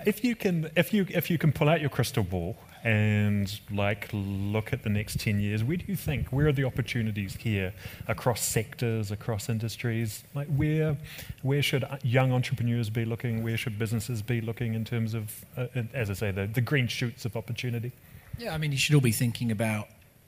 if 0.05 0.23
you 0.23 0.35
can, 0.35 0.69
if 0.75 0.93
you 0.93 1.05
if 1.09 1.29
you 1.29 1.37
can 1.37 1.51
pull 1.51 1.69
out 1.69 1.81
your 1.81 1.89
crystal 1.89 2.23
ball 2.23 2.57
and 2.83 3.59
like 3.71 4.09
look 4.11 4.73
at 4.73 4.83
the 4.83 4.89
next 4.89 5.19
10 5.19 5.39
years 5.39 5.63
where 5.63 5.77
do 5.77 5.85
you 5.87 5.95
think 5.95 6.29
where 6.29 6.47
are 6.47 6.51
the 6.51 6.63
opportunities 6.63 7.35
here 7.35 7.73
across 8.07 8.41
sectors 8.41 9.11
across 9.11 9.49
industries? 9.49 10.23
Like 10.33 10.47
where 10.47 10.97
where 11.43 11.61
should 11.61 11.85
young 12.03 12.31
entrepreneurs 12.31 12.89
be 12.89 13.05
looking? 13.05 13.43
Where 13.43 13.57
should 13.57 13.77
businesses 13.77 14.21
be 14.21 14.41
looking 14.41 14.73
in 14.73 14.83
terms 14.83 15.13
of 15.13 15.45
uh, 15.57 15.67
as 15.93 16.09
i 16.09 16.13
say 16.13 16.31
the, 16.31 16.47
the 16.47 16.61
green 16.61 16.87
shoots 16.87 17.25
of 17.25 17.35
opportunity? 17.37 17.91
Yeah 18.37 18.53
i 18.53 18.57
mean 18.57 18.71
you 18.71 18.77
should 18.77 18.95
all 18.95 19.01
be 19.01 19.11
thinking 19.11 19.51
about 19.51 19.87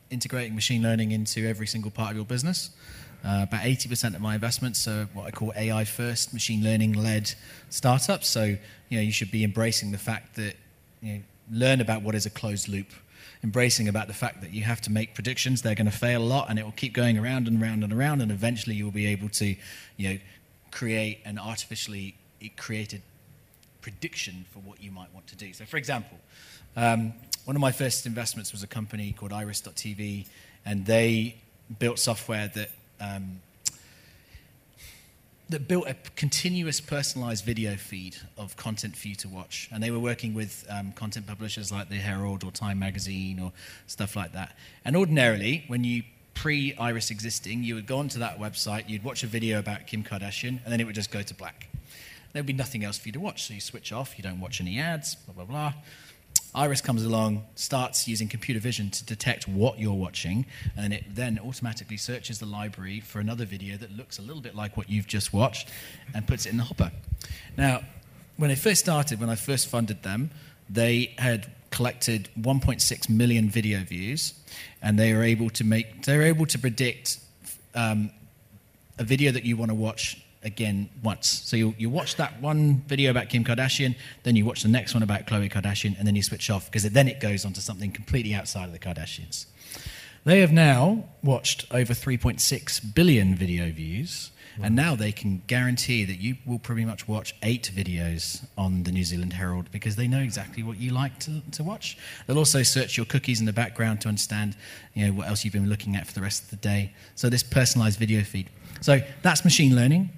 integrating 0.10 0.54
machine 0.54 0.84
learning 0.84 1.12
into 1.12 1.48
every 1.48 1.66
single 1.66 1.90
part 1.90 2.12
of 2.12 2.18
your 2.18 2.26
business 2.26 2.70
uh, 3.24 3.46
about 3.48 3.62
80% 3.62 4.16
of 4.16 4.22
my 4.22 4.36
investments 4.36 4.88
are 4.88 5.06
what 5.14 5.26
I 5.26 5.32
call 5.32 5.54
AI 5.56 5.86
first, 5.86 6.34
machine 6.34 6.64
learning 6.64 6.94
led 6.94 7.34
startups. 7.70 8.28
So, 8.28 8.44
you 8.44 8.58
know, 8.98 9.02
you 9.02 9.14
should 9.14 9.32
be 9.32 9.44
embracing 9.44 9.92
the 9.92 9.98
fact 9.98 10.36
that 10.36 10.56
you 11.02 11.14
know, 11.14 11.20
learn 11.52 11.80
about 11.80 12.02
what 12.02 12.16
is 12.16 12.26
a 12.26 12.30
closed 12.30 12.68
loop, 12.68 12.88
embracing 13.42 13.88
about 13.88 14.08
the 14.08 14.14
fact 14.14 14.42
that 14.42 14.54
you 14.54 14.64
have 14.64 14.82
to 14.82 14.92
make 14.92 15.16
predictions. 15.16 15.62
They're 15.62 15.76
going 15.76 15.90
to 15.90 15.98
fail 15.98 16.22
a 16.22 16.26
lot, 16.26 16.50
and 16.50 16.60
it 16.60 16.64
will 16.64 16.74
keep 16.74 16.94
going 16.94 17.18
around 17.18 17.48
and 17.48 17.62
around 17.62 17.84
and 17.84 17.94
around, 17.94 18.22
and 18.22 18.30
eventually 18.30 18.76
you 18.76 18.84
will 18.84 18.92
be 18.92 19.08
able 19.08 19.30
to, 19.30 19.56
you 19.98 20.10
know, 20.10 20.18
create 20.72 21.20
an 21.24 21.38
artificially 21.38 22.16
created 22.58 23.02
prediction 23.82 24.46
for 24.52 24.60
what 24.60 24.82
you 24.84 24.92
might 24.92 25.14
want 25.14 25.28
to 25.28 25.36
do. 25.36 25.54
So, 25.54 25.64
for 25.64 25.78
example, 25.78 26.18
um, 26.76 27.14
one 27.46 27.56
of 27.56 27.62
my 27.62 27.72
first 27.72 28.06
investments 28.06 28.52
was 28.52 28.64
a 28.64 28.68
company 28.68 29.14
called 29.14 29.32
Iris.tv, 29.32 30.26
and 30.66 30.86
they 30.86 31.38
built 31.80 32.00
software 32.00 32.50
that 32.56 32.70
um, 33.04 33.42
that 35.50 35.68
built 35.68 35.88
a 35.88 35.96
continuous 36.16 36.82
personalized 36.82 37.46
video 37.46 37.76
feed 37.76 38.16
of 38.38 38.56
content 38.58 38.96
for 38.96 39.08
you 39.08 39.16
to 39.16 39.28
watch. 39.28 39.70
And 39.72 39.84
they 39.84 39.92
were 39.92 40.00
working 40.00 40.34
with 40.34 40.66
um, 40.70 40.94
content 40.94 41.28
publishers 41.28 41.72
like 41.72 41.90
The 41.90 41.96
Herald 41.96 42.44
or 42.44 42.52
Time 42.52 42.80
Magazine 42.80 43.40
or 43.40 43.52
stuff 43.86 44.16
like 44.16 44.34
that. 44.34 44.56
And 44.84 44.96
ordinarily, 44.96 45.64
when 45.68 45.84
you 45.84 46.04
pre 46.34 46.74
Iris 46.76 47.12
existing, 47.12 47.64
you 47.64 47.76
would 47.76 47.86
go 47.86 48.00
onto 48.00 48.20
that 48.20 48.40
website, 48.40 48.90
you'd 48.90 49.04
watch 49.04 49.24
a 49.24 49.28
video 49.28 49.60
about 49.60 49.86
Kim 49.86 50.04
Kardashian, 50.04 50.60
and 50.64 50.74
then 50.74 50.80
it 50.80 50.86
would 50.86 50.96
just 50.96 51.12
go 51.12 51.22
to 51.22 51.34
black. 51.36 51.68
There'd 52.32 52.48
be 52.48 52.54
nothing 52.54 52.84
else 52.84 52.98
for 52.98 53.10
you 53.10 53.14
to 53.14 53.20
watch. 53.20 53.44
So 53.44 53.54
you 53.54 53.62
switch 53.62 53.92
off, 53.92 54.18
you 54.18 54.24
don't 54.24 54.40
watch 54.40 54.60
any 54.60 54.80
ads, 54.80 55.16
blah, 55.16 55.36
blah, 55.36 55.46
blah. 55.46 55.74
Iris 56.56 56.82
comes 56.82 57.04
along, 57.04 57.46
starts 57.56 58.08
using 58.08 58.28
computer 58.28 58.60
vision 58.60 58.92
to 58.92 59.04
detect 59.06 59.48
what 59.48 59.80
you're 59.80 59.94
watching, 59.94 60.46
and 60.78 60.94
it 60.94 61.04
then 61.16 61.40
automatically 61.40 61.98
searches 61.98 62.40
the 62.40 62.46
library 62.46 63.00
for 63.00 63.20
another 63.20 63.46
video 63.46 63.76
that 63.78 63.92
looks 63.92 64.20
a 64.20 64.22
little 64.22 64.42
bit 64.42 64.56
like 64.56 64.78
what 64.78 64.90
you've 64.90 65.08
just 65.08 65.34
watched 65.34 65.70
and 66.14 66.28
puts 66.28 66.46
it 66.46 66.52
in 66.52 66.58
the 66.58 66.64
hopper. 66.64 66.92
Now, 67.58 67.82
when 68.38 68.50
they 68.50 68.56
first 68.56 68.82
started, 68.82 69.20
when 69.20 69.30
I 69.30 69.36
first 69.36 69.68
funded 69.68 70.04
them, 70.04 70.30
they 70.70 71.16
had 71.18 71.52
collected 71.72 72.30
1.6 72.40 73.10
million 73.10 73.50
video 73.50 73.80
views, 73.84 74.34
and 74.82 75.00
they 75.00 75.14
were 75.14 75.24
able 75.24 75.50
to 75.52 75.64
make 75.64 76.04
they 76.04 76.18
were 76.18 76.24
able 76.24 76.46
to 76.46 76.60
predict 76.60 77.18
um, 77.74 78.12
a 79.00 79.04
video 79.04 79.32
that 79.32 79.44
you 79.44 79.58
want 79.58 79.70
to 79.70 79.76
watch 79.76 80.24
again 80.44 80.90
once. 81.02 81.28
So 81.28 81.56
you, 81.56 81.76
you 81.78 81.90
watch 81.90 82.16
that 82.18 82.42
one 82.42 82.84
video 82.88 83.12
about 83.12 83.30
Kim 83.30 83.44
Kardashian, 83.44 83.96
then 84.24 84.36
you 84.36 84.46
watch 84.46 84.64
the 84.64 84.70
next 84.70 84.94
one 84.94 85.04
about 85.04 85.28
Khloe 85.28 85.52
Kardashian, 85.52 85.98
and 85.98 86.08
then 86.08 86.16
you 86.16 86.24
switch 86.24 86.50
off 86.50 86.66
because 86.66 86.84
then 86.90 87.08
it 87.08 87.20
goes 87.20 87.46
on 87.46 87.54
to 87.54 87.62
something 87.62 87.92
completely 87.92 88.34
outside 88.34 88.66
of 88.66 88.72
the 88.72 88.80
Kardashians. 88.80 89.46
They 90.26 90.40
have 90.40 90.54
now 90.54 91.10
watched 91.22 91.66
over 91.72 91.94
3.6 91.94 92.96
billion 92.96 93.36
video 93.36 93.70
views, 93.72 94.32
wow. 94.58 94.68
and 94.68 94.76
now 94.76 94.96
they 94.96 95.12
can 95.12 95.42
guarantee 95.48 96.06
that 96.06 96.22
you 96.22 96.38
will 96.46 96.60
pretty 96.60 96.86
much 96.86 97.10
watch 97.10 97.36
eight 97.44 97.70
videos 97.76 98.46
on 98.58 98.84
the 98.84 98.92
New 98.94 99.04
Zealand 99.04 99.34
Herald 99.34 99.70
because 99.72 99.98
they 99.98 100.08
know 100.08 100.22
exactly 100.22 100.64
what 100.64 100.78
you 100.78 100.94
like 100.94 101.20
to, 101.22 101.42
to 101.52 101.64
watch. 101.64 101.98
They'll 102.26 102.38
also 102.38 102.64
search 102.64 102.96
your 102.96 103.06
cookies 103.06 103.42
in 103.42 103.46
the 103.46 103.54
background 103.54 104.00
to 104.02 104.08
understand 104.08 104.56
you 104.94 105.08
know, 105.08 105.14
what 105.14 105.28
else 105.28 105.44
you've 105.44 105.54
been 105.54 105.68
looking 105.68 105.98
at 105.98 106.08
for 106.08 106.14
the 106.14 106.22
rest 106.22 106.44
of 106.44 106.50
the 106.52 106.56
day. 106.56 106.94
So, 107.16 107.28
this 107.30 107.44
personalized 107.44 108.00
video 108.00 108.24
feed. 108.24 108.50
So, 108.84 109.00
that's 109.24 109.44
machine 109.44 109.76
learning 109.76 110.12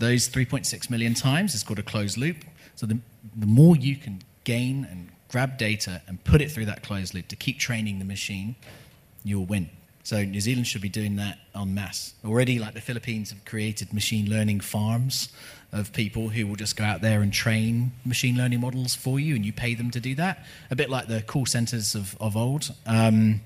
those 0.00 0.28
3.6 0.28 0.90
million 0.90 1.14
times 1.14 1.54
is 1.54 1.62
called 1.62 1.78
a 1.78 1.84
closed 1.84 2.16
loop. 2.16 2.38
So 2.74 2.86
the, 2.86 2.98
the 3.36 3.46
more 3.46 3.76
you 3.76 3.96
can 3.96 4.22
gain 4.44 4.88
and 4.90 5.10
grab 5.28 5.58
data 5.58 6.02
and 6.08 6.22
put 6.24 6.40
it 6.40 6.50
through 6.50 6.64
that 6.64 6.82
closed 6.82 7.14
loop 7.14 7.28
to 7.28 7.36
keep 7.36 7.58
training 7.58 8.00
the 8.00 8.04
machine, 8.04 8.56
you'll 9.22 9.44
win. 9.44 9.70
So 10.02 10.24
New 10.24 10.40
Zealand 10.40 10.66
should 10.66 10.80
be 10.80 10.88
doing 10.88 11.16
that 11.16 11.38
en 11.54 11.74
masse. 11.74 12.14
Already, 12.24 12.58
like 12.58 12.72
the 12.72 12.80
Philippines 12.80 13.30
have 13.30 13.44
created 13.44 13.92
machine 13.92 14.28
learning 14.28 14.60
farms 14.60 15.28
of 15.70 15.92
people 15.92 16.30
who 16.30 16.46
will 16.46 16.56
just 16.56 16.76
go 16.76 16.82
out 16.82 17.02
there 17.02 17.20
and 17.20 17.32
train 17.32 17.92
machine 18.04 18.36
learning 18.36 18.60
models 18.60 18.94
for 18.94 19.20
you, 19.20 19.36
and 19.36 19.44
you 19.44 19.52
pay 19.52 19.74
them 19.74 19.90
to 19.90 20.00
do 20.00 20.14
that. 20.14 20.44
A 20.70 20.74
bit 20.74 20.88
like 20.88 21.06
the 21.06 21.20
call 21.20 21.44
centers 21.44 21.94
of, 21.94 22.16
of 22.18 22.36
old. 22.36 22.74
Um, 22.86 23.42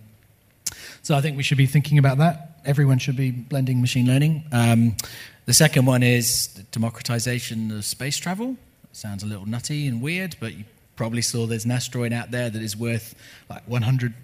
so 1.02 1.16
I 1.16 1.20
think 1.20 1.36
we 1.36 1.42
should 1.42 1.58
be 1.58 1.66
thinking 1.66 1.98
about 1.98 2.18
that. 2.18 2.53
Everyone 2.64 2.98
should 2.98 3.16
be 3.16 3.30
blending 3.30 3.80
machine 3.80 4.06
learning. 4.06 4.44
Um, 4.52 4.96
the 5.46 5.52
second 5.52 5.84
one 5.86 6.02
is 6.02 6.46
democratization 6.72 7.70
of 7.70 7.84
space 7.84 8.16
travel. 8.16 8.56
Sounds 8.92 9.22
a 9.22 9.26
little 9.26 9.46
nutty 9.46 9.86
and 9.86 10.00
weird, 10.00 10.36
but 10.40 10.54
you 10.54 10.64
probably 10.96 11.22
saw 11.22 11.46
there's 11.46 11.64
an 11.64 11.70
asteroid 11.70 12.12
out 12.12 12.30
there 12.30 12.48
that 12.48 12.62
is 12.62 12.76
worth 12.76 13.14
like 13.50 13.62
100 13.68 14.14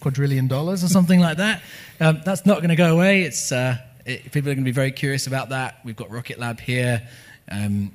quadrillion 0.00 0.48
dollars 0.48 0.82
or 0.82 0.88
something 0.88 1.20
like 1.20 1.36
that. 1.36 1.62
Um, 2.00 2.20
that's 2.24 2.44
not 2.44 2.58
going 2.58 2.70
to 2.70 2.76
go 2.76 2.94
away. 2.94 3.22
It's 3.22 3.52
uh, 3.52 3.78
it, 4.04 4.30
people 4.32 4.50
are 4.50 4.54
going 4.54 4.64
to 4.64 4.64
be 4.64 4.72
very 4.72 4.92
curious 4.92 5.26
about 5.26 5.50
that. 5.50 5.80
We've 5.84 5.96
got 5.96 6.10
Rocket 6.10 6.38
Lab 6.38 6.60
here. 6.60 7.08
Um, 7.50 7.92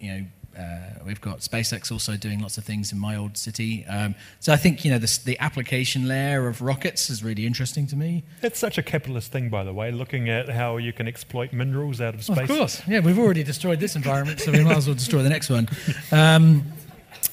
you 0.00 0.12
know, 0.12 0.24
uh, 0.58 1.02
we've 1.04 1.20
got 1.20 1.40
SpaceX 1.40 1.92
also 1.92 2.16
doing 2.16 2.40
lots 2.40 2.56
of 2.56 2.64
things 2.64 2.92
in 2.92 2.98
my 2.98 3.16
old 3.16 3.36
city. 3.36 3.84
Um, 3.86 4.14
so 4.40 4.52
I 4.52 4.56
think 4.56 4.84
you 4.84 4.90
know 4.90 4.98
the, 4.98 5.20
the, 5.24 5.38
application 5.38 6.08
layer 6.08 6.48
of 6.48 6.62
rockets 6.62 7.10
is 7.10 7.22
really 7.22 7.46
interesting 7.46 7.86
to 7.88 7.96
me. 7.96 8.24
It's 8.42 8.58
such 8.58 8.78
a 8.78 8.82
capitalist 8.82 9.30
thing, 9.30 9.50
by 9.50 9.64
the 9.64 9.72
way, 9.72 9.92
looking 9.92 10.30
at 10.30 10.48
how 10.48 10.78
you 10.78 10.92
can 10.92 11.06
exploit 11.06 11.52
minerals 11.52 12.00
out 12.00 12.14
of 12.14 12.24
space. 12.24 12.38
Of 12.38 12.48
course, 12.48 12.82
yeah, 12.88 13.00
we've 13.00 13.18
already 13.18 13.42
destroyed 13.42 13.80
this 13.80 13.96
environment, 13.96 14.40
so 14.40 14.50
we 14.50 14.64
might 14.64 14.76
as 14.76 14.86
well 14.86 14.94
destroy 14.94 15.22
the 15.22 15.28
next 15.28 15.50
one. 15.50 15.68
Um, 16.10 16.62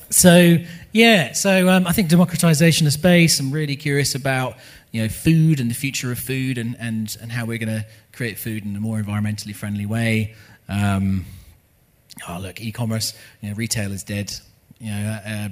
so 0.10 0.58
yeah, 0.92 1.32
so 1.32 1.70
um, 1.70 1.88
I 1.88 1.94
think 1.94 2.10
democratization 2.10 2.88
of 2.88 2.94
space. 2.94 3.40
I'm 3.40 3.52
really 3.52 3.76
curious 3.76 4.16
about 4.16 4.58
you 4.92 5.02
know 5.02 5.10
food 5.10 5.60
and 5.60 5.72
the 5.72 5.76
future 5.76 6.12
of 6.12 6.20
food 6.20 6.58
and 6.58 6.76
and 6.80 7.16
and 7.22 7.32
how 7.32 7.46
we're 7.46 7.58
going 7.58 7.82
to 7.82 7.86
create 8.12 8.38
food 8.38 8.66
in 8.66 8.76
a 8.76 8.80
more 8.80 9.02
environmentally 9.02 9.56
friendly 9.56 9.86
way. 9.86 10.36
Oh, 12.28 12.40
look, 12.40 12.62
e-commerce, 12.62 13.14
you 13.42 13.50
know, 13.50 13.56
retail 13.56 13.92
is 13.92 14.04
dead. 14.04 14.34
You 14.80 14.92
know, 14.92 15.20
uh, 15.26 15.50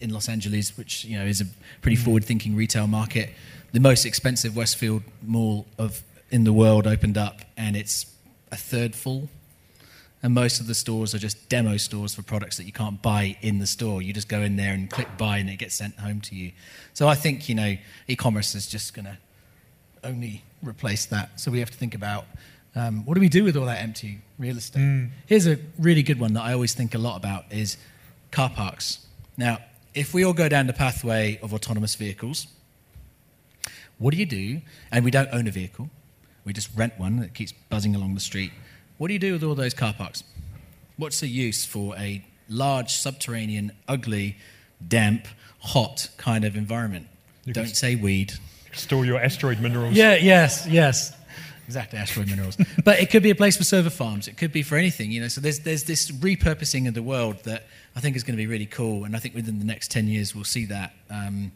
in 0.00 0.10
Los 0.10 0.28
Angeles, 0.28 0.76
which 0.76 1.04
you 1.04 1.18
know 1.18 1.24
is 1.24 1.40
a 1.40 1.46
pretty 1.80 1.96
mm. 1.96 2.04
forward-thinking 2.04 2.54
retail 2.54 2.86
market, 2.86 3.30
the 3.72 3.80
most 3.80 4.04
expensive 4.04 4.56
Westfield 4.56 5.02
mall 5.22 5.66
of 5.78 6.02
in 6.30 6.44
the 6.44 6.52
world 6.52 6.86
opened 6.86 7.18
up, 7.18 7.40
and 7.56 7.76
it's 7.76 8.06
a 8.52 8.56
third 8.56 8.94
full. 8.94 9.28
and 10.22 10.32
most 10.32 10.58
of 10.58 10.66
the 10.66 10.74
stores 10.74 11.14
are 11.14 11.18
just 11.18 11.48
demo 11.50 11.76
stores 11.76 12.14
for 12.14 12.22
products 12.22 12.56
that 12.56 12.64
you 12.64 12.72
can't 12.72 13.02
buy 13.02 13.36
in 13.42 13.58
the 13.58 13.66
store. 13.66 14.00
You 14.00 14.14
just 14.14 14.28
go 14.28 14.40
in 14.40 14.56
there 14.56 14.72
and 14.72 14.88
click 14.90 15.08
buy, 15.18 15.38
and 15.38 15.50
it 15.50 15.56
gets 15.56 15.74
sent 15.74 15.98
home 15.98 16.20
to 16.22 16.34
you. 16.34 16.52
So 16.94 17.08
I 17.08 17.14
think 17.14 17.48
you 17.48 17.54
know 17.54 17.76
e-commerce 18.08 18.54
is 18.54 18.66
just 18.66 18.94
going 18.94 19.06
to 19.06 19.18
only 20.02 20.42
replace 20.62 21.06
that. 21.06 21.40
So 21.40 21.50
we 21.50 21.58
have 21.60 21.70
to 21.70 21.76
think 21.76 21.94
about 21.94 22.26
um, 22.74 23.04
what 23.04 23.14
do 23.14 23.20
we 23.20 23.28
do 23.28 23.44
with 23.44 23.56
all 23.56 23.66
that 23.66 23.82
empty 23.82 24.20
real 24.38 24.56
estate. 24.56 24.80
Mm. 24.80 25.10
Here's 25.26 25.46
a 25.46 25.58
really 25.78 26.02
good 26.02 26.18
one 26.18 26.32
that 26.34 26.42
I 26.42 26.52
always 26.52 26.74
think 26.74 26.94
a 26.94 26.98
lot 26.98 27.16
about: 27.16 27.44
is 27.50 27.76
car 28.30 28.50
parks. 28.50 29.06
Now, 29.36 29.58
if 29.94 30.12
we 30.12 30.24
all 30.24 30.32
go 30.32 30.48
down 30.48 30.66
the 30.66 30.72
pathway 30.72 31.38
of 31.42 31.54
autonomous 31.54 31.94
vehicles, 31.94 32.46
what 33.98 34.12
do 34.12 34.16
you 34.16 34.26
do? 34.26 34.60
And 34.90 35.04
we 35.04 35.10
don't 35.10 35.28
own 35.32 35.46
a 35.46 35.50
vehicle; 35.50 35.90
we 36.44 36.52
just 36.52 36.70
rent 36.76 36.94
one 36.98 37.20
that 37.20 37.34
keeps 37.34 37.52
buzzing 37.52 37.94
along 37.94 38.14
the 38.14 38.20
street 38.20 38.52
what 38.96 39.08
do 39.08 39.12
you 39.12 39.18
do 39.18 39.32
with 39.32 39.42
all 39.42 39.54
those 39.54 39.74
car 39.74 39.92
parks? 39.92 40.22
What's 40.96 41.20
the 41.20 41.28
use 41.28 41.64
for 41.64 41.96
a 41.96 42.24
large, 42.48 42.92
subterranean, 42.94 43.72
ugly, 43.88 44.36
damp, 44.86 45.26
hot 45.58 46.08
kind 46.16 46.44
of 46.44 46.56
environment? 46.56 47.08
You 47.44 47.52
Don't 47.52 47.66
say 47.66 47.96
weed. 47.96 48.34
Store 48.72 49.04
your 49.04 49.20
asteroid 49.20 49.60
minerals. 49.60 49.94
Yeah, 49.94 50.14
yes, 50.14 50.66
yes. 50.68 51.12
Exactly, 51.66 51.98
asteroid 51.98 52.28
minerals. 52.28 52.56
but 52.84 53.00
it 53.00 53.10
could 53.10 53.22
be 53.22 53.30
a 53.30 53.34
place 53.34 53.56
for 53.56 53.64
server 53.64 53.90
farms. 53.90 54.28
It 54.28 54.36
could 54.36 54.52
be 54.52 54.62
for 54.62 54.76
anything, 54.76 55.10
you 55.10 55.20
know. 55.20 55.28
So 55.28 55.40
there's 55.40 55.60
there's 55.60 55.84
this 55.84 56.10
repurposing 56.10 56.86
of 56.88 56.94
the 56.94 57.02
world 57.02 57.42
that 57.44 57.66
I 57.96 58.00
think 58.00 58.16
is 58.16 58.22
going 58.22 58.36
to 58.36 58.42
be 58.42 58.46
really 58.46 58.66
cool, 58.66 59.04
and 59.04 59.16
I 59.16 59.18
think 59.18 59.34
within 59.34 59.58
the 59.58 59.64
next 59.64 59.90
ten 59.90 60.06
years 60.08 60.34
we'll 60.34 60.44
see 60.44 60.66
that 60.66 60.92
um, 61.10 61.52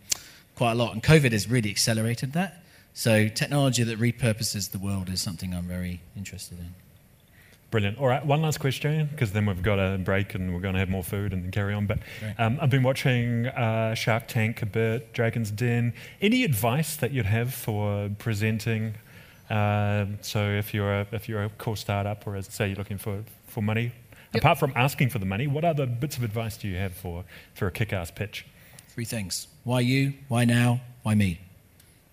quite 0.56 0.72
a 0.72 0.76
lot. 0.76 0.92
And 0.92 1.02
COVID 1.02 1.32
has 1.32 1.48
really 1.48 1.70
accelerated 1.70 2.32
that. 2.32 2.62
So 2.94 3.28
technology 3.28 3.84
that 3.84 3.98
repurposes 4.00 4.72
the 4.72 4.78
world 4.78 5.08
is 5.08 5.22
something 5.22 5.54
I'm 5.54 5.68
very 5.68 6.00
interested 6.16 6.58
in. 6.58 6.74
Brilliant. 7.70 7.98
All 7.98 8.06
right, 8.06 8.24
one 8.24 8.40
last 8.40 8.60
question, 8.60 9.10
because 9.12 9.32
then 9.32 9.44
we've 9.44 9.62
got 9.62 9.78
a 9.78 9.98
break 9.98 10.34
and 10.34 10.54
we're 10.54 10.60
going 10.60 10.72
to 10.72 10.80
have 10.80 10.88
more 10.88 11.04
food 11.04 11.34
and 11.34 11.52
carry 11.52 11.74
on. 11.74 11.86
But 11.86 11.98
um, 12.38 12.58
I've 12.62 12.70
been 12.70 12.82
watching 12.82 13.46
uh, 13.46 13.94
Shark 13.94 14.26
Tank 14.26 14.62
a 14.62 14.66
bit, 14.66 15.12
Dragon's 15.12 15.50
Den. 15.50 15.92
Any 16.22 16.44
advice 16.44 16.96
that 16.96 17.12
you'd 17.12 17.26
have 17.26 17.52
for 17.52 18.08
presenting? 18.18 18.94
Uh, 19.50 20.06
so 20.20 20.40
if 20.50 20.74
you're 20.74 21.00
a, 21.00 21.06
if 21.12 21.28
you're 21.28 21.44
a 21.44 21.48
core 21.50 21.76
startup, 21.76 22.26
or 22.26 22.36
as 22.36 22.46
say 22.46 22.68
you're 22.68 22.76
looking 22.76 22.98
for, 22.98 23.24
for 23.46 23.62
money, 23.62 23.92
yep. 24.34 24.42
apart 24.42 24.58
from 24.58 24.72
asking 24.76 25.08
for 25.08 25.18
the 25.18 25.26
money, 25.26 25.46
what 25.46 25.64
other 25.64 25.86
bits 25.86 26.16
of 26.16 26.22
advice 26.22 26.56
do 26.56 26.68
you 26.68 26.76
have 26.76 26.92
for, 26.92 27.24
for 27.54 27.66
a 27.66 27.70
kick-ass 27.70 28.10
pitch? 28.10 28.46
Three 28.88 29.04
things: 29.04 29.48
why 29.64 29.80
you? 29.80 30.14
Why 30.28 30.44
now? 30.44 30.80
Why 31.02 31.14
me? 31.14 31.40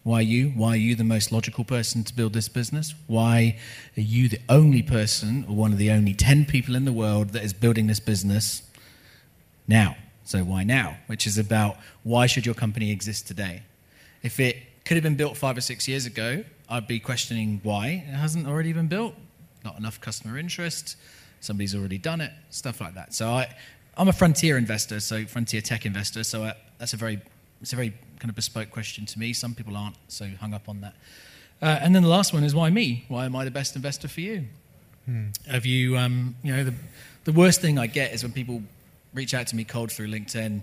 Why 0.04 0.22
you? 0.22 0.50
Why 0.50 0.74
are 0.74 0.76
you 0.76 0.96
the 0.96 1.04
most 1.04 1.32
logical 1.32 1.64
person 1.64 2.04
to 2.04 2.14
build 2.14 2.34
this 2.34 2.48
business? 2.48 2.94
Why 3.08 3.58
are 3.98 4.02
you 4.02 4.30
the 4.30 4.40
only 4.48 4.84
person, 4.84 5.46
or 5.50 5.56
one 5.56 5.72
of 5.72 5.80
the 5.80 5.90
only 5.90 6.14
10 6.14 6.46
people 6.46 6.76
in 6.76 6.86
the 6.86 6.94
world 6.94 7.30
that 7.30 7.44
is 7.44 7.54
building 7.54 7.88
this 7.88 8.00
business 8.00 8.62
now? 9.68 9.98
So, 10.24 10.44
why 10.44 10.64
now? 10.64 10.98
Which 11.08 11.26
is 11.26 11.40
about 11.40 11.78
why 12.04 12.28
should 12.28 12.46
your 12.46 12.54
company 12.54 12.92
exist 12.92 13.28
today? 13.28 13.64
If 14.22 14.40
it 14.40 14.58
could 14.86 14.96
have 14.96 15.04
been 15.04 15.16
built 15.16 15.36
five 15.36 15.58
or 15.58 15.62
six 15.62 15.88
years 15.88 16.06
ago, 16.06 16.44
I'd 16.70 16.88
be 16.88 17.00
questioning 17.00 17.60
why 17.64 18.06
it 18.08 18.14
hasn't 18.14 18.48
already 18.48 18.72
been 18.72 18.88
built. 18.88 19.16
Not 19.64 19.78
enough 19.78 20.00
customer 20.00 20.38
interest, 20.38 20.96
somebody's 21.42 21.76
already 21.76 21.98
done 21.98 22.22
it, 22.22 22.32
stuff 22.52 22.80
like 22.80 22.94
that. 22.94 23.14
So, 23.14 23.30
I, 23.30 23.54
I'm 23.98 24.08
a 24.08 24.14
frontier 24.14 24.58
investor, 24.58 25.00
so 25.00 25.26
frontier 25.26 25.62
tech 25.62 25.86
investor, 25.86 26.24
so 26.24 26.44
I, 26.44 26.50
uh, 26.50 26.54
that's 26.78 26.94
a 26.94 26.98
very 26.98 27.22
it's 27.62 27.74
a 27.74 27.76
very 27.76 27.94
kind 28.20 28.30
of 28.30 28.36
bespoke 28.36 28.70
question 28.70 29.06
to 29.06 29.20
me. 29.20 29.34
Some 29.34 29.56
people 29.56 29.76
aren't 29.78 29.96
so 30.08 30.30
hung 30.40 30.54
up 30.54 30.68
on 30.68 30.82
that. 30.82 30.94
Uh, 31.62 31.80
and 31.82 31.96
then 31.96 32.04
the 32.04 32.10
last 32.10 32.34
one 32.34 32.44
is 32.44 32.54
why 32.54 32.70
me? 32.70 33.06
Why 33.08 33.26
am 33.26 33.36
I 33.36 33.46
the 33.46 33.52
best 33.52 33.76
investor 33.76 34.08
for 34.08 34.22
you? 34.22 34.46
Hmm. 35.06 35.28
Have 35.50 35.66
you, 35.66 35.98
um, 35.98 36.36
you 36.44 36.56
know, 36.56 36.64
the, 36.66 36.74
the 37.24 37.32
worst 37.32 37.62
thing 37.62 37.80
I 37.80 37.88
get 37.88 38.14
is 38.14 38.24
when 38.24 38.34
people 38.34 38.62
reach 39.14 39.34
out 39.34 39.48
to 39.48 39.56
me 39.56 39.64
cold 39.64 39.92
through 39.92 40.08
LinkedIn, 40.08 40.62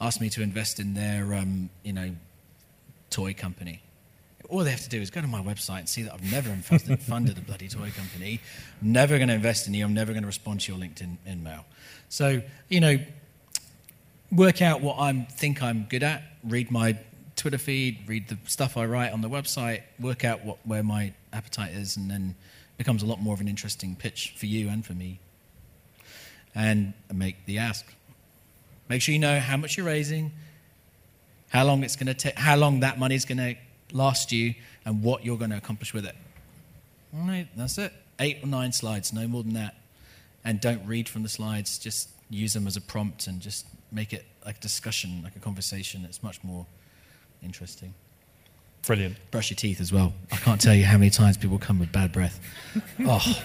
ask 0.00 0.20
me 0.20 0.28
to 0.30 0.42
invest 0.42 0.80
in 0.80 0.94
their, 0.94 1.34
um, 1.34 1.70
you 1.84 1.92
know, 1.92 2.10
toy 3.12 3.34
company. 3.34 3.82
All 4.48 4.64
they 4.64 4.70
have 4.70 4.82
to 4.82 4.88
do 4.88 5.00
is 5.00 5.10
go 5.10 5.20
to 5.20 5.26
my 5.26 5.40
website 5.40 5.78
and 5.78 5.88
see 5.88 6.02
that 6.02 6.12
I've 6.12 6.32
never 6.32 6.50
invested, 6.50 7.00
funded 7.02 7.38
a 7.38 7.40
bloody 7.40 7.68
toy 7.68 7.90
company. 7.90 8.40
I'm 8.80 8.92
never 8.92 9.16
going 9.16 9.28
to 9.28 9.34
invest 9.34 9.66
in 9.66 9.74
you. 9.74 9.84
I'm 9.84 9.94
never 9.94 10.12
going 10.12 10.24
to 10.24 10.26
respond 10.26 10.60
to 10.62 10.72
your 10.72 10.80
LinkedIn 10.80 11.16
email. 11.26 11.64
So, 12.08 12.42
you 12.68 12.80
know, 12.80 12.98
work 14.30 14.60
out 14.60 14.80
what 14.80 14.98
I 14.98 15.12
think 15.38 15.62
I'm 15.62 15.86
good 15.88 16.02
at 16.02 16.22
read 16.44 16.70
my 16.70 16.98
Twitter 17.36 17.58
feed, 17.58 17.98
read 18.06 18.28
the 18.28 18.38
stuff 18.46 18.76
I 18.76 18.84
write 18.84 19.12
on 19.12 19.20
the 19.20 19.28
website, 19.28 19.82
work 19.98 20.24
out 20.24 20.44
what, 20.44 20.58
where 20.64 20.82
my 20.82 21.12
appetite 21.32 21.72
is, 21.72 21.96
and 21.96 22.10
then 22.10 22.34
becomes 22.76 23.02
a 23.02 23.06
lot 23.06 23.20
more 23.20 23.34
of 23.34 23.40
an 23.40 23.48
interesting 23.48 23.96
pitch 23.96 24.34
for 24.36 24.46
you 24.46 24.68
and 24.68 24.84
for 24.84 24.92
me. 24.92 25.18
And 26.54 26.92
make 27.12 27.46
the 27.46 27.58
ask. 27.58 27.86
Make 28.88 29.00
sure 29.00 29.12
you 29.12 29.18
know 29.18 29.40
how 29.40 29.56
much 29.56 29.76
you're 29.76 29.86
raising, 29.86 30.32
how 31.52 31.64
long 31.64 31.84
it's 31.84 31.96
going 31.96 32.06
to 32.06 32.14
take, 32.14 32.38
how 32.38 32.56
long 32.56 32.80
that 32.80 32.98
money 32.98 33.14
is 33.14 33.26
going 33.26 33.36
to 33.36 33.54
last 33.92 34.32
you, 34.32 34.54
and 34.86 35.02
what 35.02 35.22
you're 35.22 35.36
going 35.36 35.50
to 35.50 35.58
accomplish 35.58 35.92
with 35.92 36.06
it. 36.06 36.16
All 37.14 37.28
right, 37.28 37.46
that's 37.54 37.76
it. 37.76 37.92
Eight 38.18 38.38
or 38.42 38.46
nine 38.46 38.72
slides, 38.72 39.12
no 39.12 39.28
more 39.28 39.42
than 39.42 39.52
that. 39.52 39.76
And 40.44 40.60
don't 40.60 40.84
read 40.86 41.10
from 41.10 41.22
the 41.22 41.28
slides. 41.28 41.78
Just 41.78 42.08
use 42.30 42.54
them 42.54 42.66
as 42.66 42.76
a 42.76 42.80
prompt 42.80 43.26
and 43.26 43.38
just 43.40 43.66
make 43.92 44.14
it 44.14 44.24
like 44.46 44.56
a 44.56 44.60
discussion, 44.60 45.20
like 45.22 45.36
a 45.36 45.40
conversation. 45.40 46.06
It's 46.06 46.22
much 46.22 46.42
more 46.42 46.64
interesting. 47.42 47.92
Brilliant. 48.86 49.16
Brush 49.30 49.50
your 49.50 49.56
teeth 49.56 49.80
as 49.80 49.92
well. 49.92 50.14
I 50.32 50.36
can't 50.36 50.60
tell 50.60 50.74
you 50.74 50.86
how 50.86 50.96
many 50.96 51.10
times 51.10 51.36
people 51.36 51.58
come 51.58 51.78
with 51.78 51.92
bad 51.92 52.12
breath. 52.12 52.40
Oh. 53.04 53.42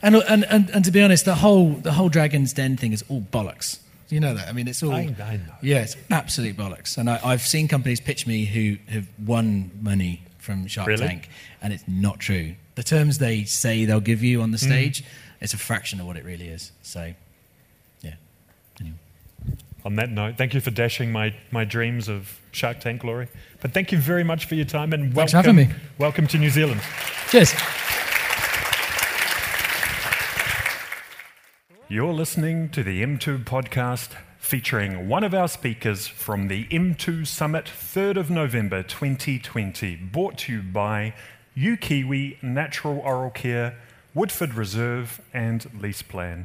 And, 0.00 0.14
and, 0.14 0.44
and, 0.44 0.70
and 0.70 0.84
to 0.84 0.92
be 0.92 1.02
honest, 1.02 1.24
the 1.24 1.34
whole, 1.34 1.70
the 1.72 1.90
whole 1.90 2.08
Dragon's 2.08 2.52
Den 2.52 2.76
thing 2.76 2.92
is 2.92 3.04
all 3.08 3.20
bollocks. 3.20 3.80
You 4.08 4.20
know 4.20 4.34
that? 4.34 4.48
I 4.48 4.52
mean, 4.52 4.68
it's 4.68 4.82
all. 4.82 4.92
I, 4.92 5.14
I 5.22 5.36
know. 5.36 5.54
Yeah, 5.60 5.82
it's 5.82 5.96
absolute 6.10 6.56
bollocks. 6.56 6.96
And 6.96 7.10
I, 7.10 7.18
have 7.18 7.42
seen 7.42 7.68
companies 7.68 8.00
pitch 8.00 8.26
me 8.26 8.44
who 8.44 8.76
have 8.90 9.06
won 9.24 9.70
money 9.82 10.22
from 10.38 10.66
Shark 10.66 10.88
really? 10.88 11.06
Tank, 11.06 11.28
and 11.60 11.72
it's 11.72 11.84
not 11.86 12.18
true. 12.18 12.54
The 12.74 12.82
terms 12.82 13.18
they 13.18 13.44
say 13.44 13.84
they'll 13.84 14.00
give 14.00 14.22
you 14.22 14.40
on 14.40 14.50
the 14.50 14.56
mm. 14.56 14.66
stage, 14.66 15.02
mm. 15.02 15.06
it's 15.40 15.52
a 15.52 15.58
fraction 15.58 16.00
of 16.00 16.06
what 16.06 16.16
it 16.16 16.24
really 16.24 16.48
is. 16.48 16.72
So 16.82 17.12
yeah. 18.00 18.14
on 19.84 19.96
that 19.96 20.10
note, 20.10 20.38
thank 20.38 20.54
you 20.54 20.60
for 20.60 20.70
dashing 20.70 21.12
my, 21.12 21.34
my 21.50 21.64
dreams 21.64 22.08
of 22.08 22.40
Shark 22.52 22.80
Tank 22.80 23.02
glory. 23.02 23.28
But 23.60 23.72
thank 23.72 23.92
you 23.92 23.98
very 23.98 24.24
much 24.24 24.46
for 24.46 24.54
your 24.54 24.64
time 24.64 24.92
and 24.92 25.12
Thanks 25.14 25.34
welcome, 25.34 25.56
me. 25.56 25.68
welcome 25.98 26.26
to 26.28 26.38
New 26.38 26.50
Zealand. 26.50 26.80
Cheers. 27.30 27.52
You're 31.90 32.12
listening 32.12 32.68
to 32.70 32.82
the 32.82 33.02
M2 33.02 33.44
podcast 33.44 34.10
featuring 34.36 35.08
one 35.08 35.24
of 35.24 35.32
our 35.32 35.48
speakers 35.48 36.06
from 36.06 36.48
the 36.48 36.66
M2 36.66 37.26
Summit, 37.26 37.64
3rd 37.64 38.18
of 38.18 38.30
November 38.30 38.82
2020, 38.82 39.96
brought 39.96 40.36
to 40.40 40.52
you 40.52 40.60
by 40.60 41.14
UKiwi 41.56 42.42
Natural 42.42 42.98
Oral 42.98 43.30
Care, 43.30 43.78
Woodford 44.12 44.52
Reserve, 44.52 45.22
and 45.32 45.66
Lease 45.80 46.02
Plan. 46.02 46.44